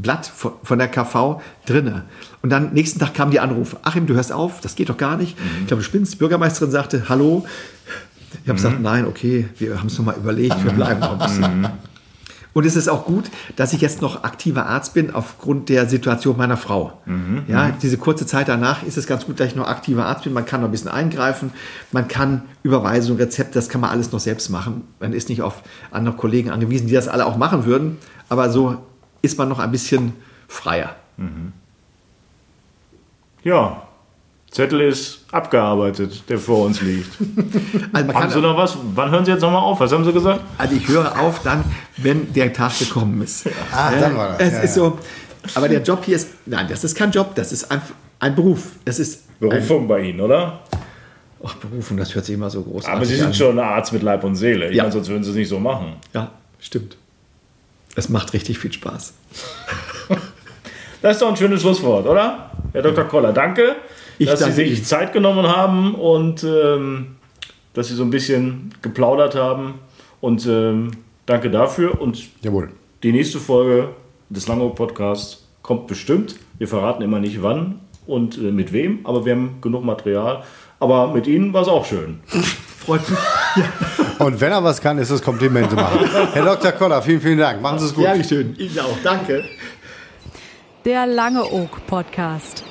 Blatt 0.04 0.26
von, 0.26 0.78
der 0.78 0.88
KV 0.88 1.40
drinne. 1.66 2.04
Und 2.42 2.50
dann 2.50 2.72
nächsten 2.74 3.00
Tag 3.00 3.14
kamen 3.14 3.32
die 3.32 3.40
Anrufe. 3.40 3.78
Achim, 3.82 4.06
du 4.06 4.14
hörst 4.14 4.32
auf, 4.32 4.60
das 4.60 4.76
geht 4.76 4.90
doch 4.90 4.98
gar 4.98 5.16
nicht. 5.16 5.36
Ich 5.62 5.66
glaube, 5.66 5.82
du 5.82 5.84
spinnst. 5.84 6.12
Die 6.12 6.16
Bürgermeisterin 6.18 6.70
sagte, 6.70 7.08
hallo. 7.08 7.46
Ich 8.42 8.48
habe 8.48 8.56
gesagt, 8.56 8.80
nein, 8.80 9.06
okay, 9.06 9.48
wir 9.58 9.78
haben 9.78 9.86
es 9.86 9.96
nochmal 9.96 10.16
überlegt, 10.16 10.62
wir 10.62 10.72
bleiben 10.72 11.00
noch 11.00 11.18
ein 11.18 11.18
bisschen. 11.18 11.68
Und 12.52 12.64
es 12.66 12.76
ist 12.76 12.88
auch 12.88 13.04
gut, 13.04 13.24
dass 13.56 13.72
ich 13.72 13.80
jetzt 13.80 14.00
noch 14.00 14.22
aktiver 14.22 14.66
Arzt 14.66 14.94
bin 14.94 15.12
aufgrund 15.12 15.68
der 15.68 15.88
Situation 15.88 16.36
meiner 16.36 16.56
Frau. 16.56 17.00
ja, 17.48 17.72
diese 17.82 17.96
kurze 17.98 18.26
Zeit 18.26 18.48
danach 18.48 18.82
ist 18.84 18.96
es 18.96 19.06
ganz 19.06 19.26
gut, 19.26 19.40
dass 19.40 19.48
ich 19.48 19.56
noch 19.56 19.66
aktiver 19.66 20.06
Arzt 20.06 20.24
bin. 20.24 20.32
Man 20.32 20.44
kann 20.44 20.60
noch 20.60 20.68
ein 20.68 20.70
bisschen 20.70 20.90
eingreifen, 20.90 21.50
man 21.92 22.06
kann 22.08 22.42
Überweisung, 22.62 23.16
Rezept, 23.16 23.56
das 23.56 23.68
kann 23.68 23.80
man 23.80 23.90
alles 23.90 24.12
noch 24.12 24.20
selbst 24.20 24.50
machen. 24.50 24.82
Man 25.00 25.12
ist 25.14 25.28
nicht 25.30 25.42
auf 25.42 25.62
andere 25.90 26.14
Kollegen 26.14 26.50
angewiesen, 26.50 26.86
die 26.86 26.94
das 26.94 27.08
alle 27.08 27.26
auch 27.26 27.36
machen 27.36 27.64
würden. 27.64 27.98
Aber 28.28 28.50
so 28.50 28.78
ist 29.24 29.38
man 29.38 29.48
noch 29.48 29.58
ein 29.58 29.70
bisschen 29.70 30.12
freier. 30.48 30.94
Ja, 33.42 33.82
Zettel 34.50 34.80
ist 34.82 35.24
abgearbeitet, 35.32 36.22
der 36.28 36.38
vor 36.38 36.66
uns 36.66 36.80
liegt. 36.80 37.10
Also, 37.92 38.06
man 38.06 38.16
haben 38.16 38.30
Sie 38.30 38.40
noch 38.40 38.56
was? 38.56 38.76
Wann 38.94 39.10
hören 39.10 39.24
Sie 39.24 39.30
jetzt 39.32 39.40
nochmal 39.40 39.62
auf? 39.62 39.78
Was 39.80 39.92
haben 39.92 40.04
Sie 40.04 40.12
gesagt? 40.12 40.40
also 40.58 40.74
ich 40.76 40.86
höre 40.88 41.20
auf 41.20 41.42
dann, 41.42 41.64
wenn 41.96 42.32
der 42.32 42.52
Tag 42.52 42.78
gekommen 42.78 43.20
ist. 43.22 43.46
Ah, 43.72 43.90
dann 43.98 44.16
war 44.16 44.28
das. 44.38 44.40
Es 44.48 44.52
Ja, 44.52 44.60
ist 44.60 44.76
ja. 44.76 44.82
so, 44.84 44.98
aber 45.54 45.68
der 45.68 45.82
Job 45.82 46.04
hier 46.04 46.16
ist, 46.16 46.28
nein, 46.46 46.66
das 46.68 46.84
ist 46.84 46.96
kein 46.96 47.10
Job, 47.10 47.34
das 47.34 47.52
ist 47.52 47.70
ein, 47.70 47.80
ein 48.20 48.34
Beruf. 48.34 48.72
Das 48.84 48.98
ist 48.98 49.24
ein, 49.40 49.48
Berufung 49.48 49.86
bei 49.88 50.00
Ihnen, 50.00 50.20
oder? 50.20 50.60
ach, 51.46 51.54
Berufung, 51.56 51.96
das 51.98 52.14
hört 52.14 52.24
sich 52.24 52.34
immer 52.34 52.48
so 52.48 52.62
großartig 52.62 52.96
Aber 52.96 53.04
Sie 53.04 53.14
an. 53.14 53.20
sind 53.20 53.36
schon 53.36 53.58
ein 53.58 53.64
Arzt 53.64 53.92
mit 53.92 54.02
Leib 54.02 54.24
und 54.24 54.34
Seele. 54.36 54.70
Ich 54.70 54.76
Ja. 54.76 54.84
meine, 54.84 54.92
sonst 54.92 55.08
würden 55.08 55.22
Sie 55.24 55.30
es 55.30 55.36
nicht 55.36 55.48
so 55.48 55.58
machen. 55.60 55.94
Ja, 56.14 56.30
stimmt. 56.58 56.96
Es 57.96 58.08
macht 58.08 58.32
richtig 58.32 58.58
viel 58.58 58.72
Spaß. 58.72 59.14
Das 61.02 61.16
ist 61.16 61.20
doch 61.20 61.28
ein 61.28 61.36
schönes 61.36 61.60
Schlusswort, 61.60 62.06
oder? 62.06 62.50
Herr 62.72 62.80
Dr. 62.80 63.04
Koller, 63.04 63.34
danke, 63.34 63.76
Ich 64.16 64.26
dass 64.26 64.40
danke 64.40 64.54
Sie 64.54 64.62
sich 64.70 64.78
Ihnen. 64.78 64.84
Zeit 64.86 65.12
genommen 65.12 65.46
haben 65.46 65.94
und 65.96 66.42
ähm, 66.44 67.16
dass 67.74 67.88
Sie 67.88 67.94
so 67.94 68.04
ein 68.04 68.08
bisschen 68.10 68.72
geplaudert 68.80 69.34
haben. 69.34 69.74
Und 70.22 70.46
ähm, 70.46 70.92
danke 71.26 71.50
dafür. 71.50 72.00
Und 72.00 72.26
Jawohl. 72.40 72.70
die 73.02 73.12
nächste 73.12 73.38
Folge 73.38 73.90
des 74.30 74.48
Langeoog 74.48 74.76
Podcasts 74.76 75.44
kommt 75.60 75.88
bestimmt. 75.88 76.36
Wir 76.56 76.68
verraten 76.68 77.02
immer 77.02 77.18
nicht 77.20 77.42
wann 77.42 77.80
und 78.06 78.38
äh, 78.38 78.50
mit 78.50 78.72
wem, 78.72 79.00
aber 79.04 79.26
wir 79.26 79.32
haben 79.34 79.58
genug 79.60 79.84
Material. 79.84 80.42
Aber 80.80 81.08
mit 81.12 81.26
Ihnen 81.26 81.52
war 81.52 81.60
es 81.60 81.68
auch 81.68 81.84
schön. 81.84 82.20
Freut 82.78 83.06
mich. 83.10 83.18
Und 84.18 84.40
wenn 84.40 84.52
er 84.52 84.62
was 84.62 84.80
kann, 84.80 84.98
ist 84.98 85.10
es 85.10 85.22
Komplimente 85.22 85.74
machen. 85.74 86.00
Herr 86.32 86.44
Dr. 86.44 86.72
Koller, 86.72 87.02
vielen, 87.02 87.20
vielen 87.20 87.38
Dank. 87.38 87.60
Machen 87.60 87.78
Sie 87.78 87.86
es 87.86 87.94
gut. 87.94 88.04
Ja, 88.04 88.22
schön. 88.22 88.56
Ihnen 88.56 88.78
auch. 88.78 88.96
Danke. 89.02 89.44
Der 90.84 91.06
Langeoog 91.06 91.86
Podcast. 91.86 92.64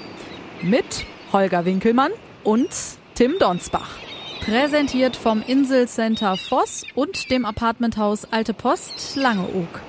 Mit 0.62 1.06
Holger 1.32 1.65
Winkelmann 1.65 2.12
und 2.43 2.69
Tim 3.15 3.34
Donsbach. 3.39 3.98
Präsentiert 4.46 5.15
vom 5.15 5.41
Inselcenter 5.46 6.38
Voss 6.38 6.84
und 6.96 7.32
dem 7.32 7.46
Apartmenthaus 7.46 8.28
Alte 8.32 8.54
Post 8.54 9.15
Langeoog. 9.15 9.82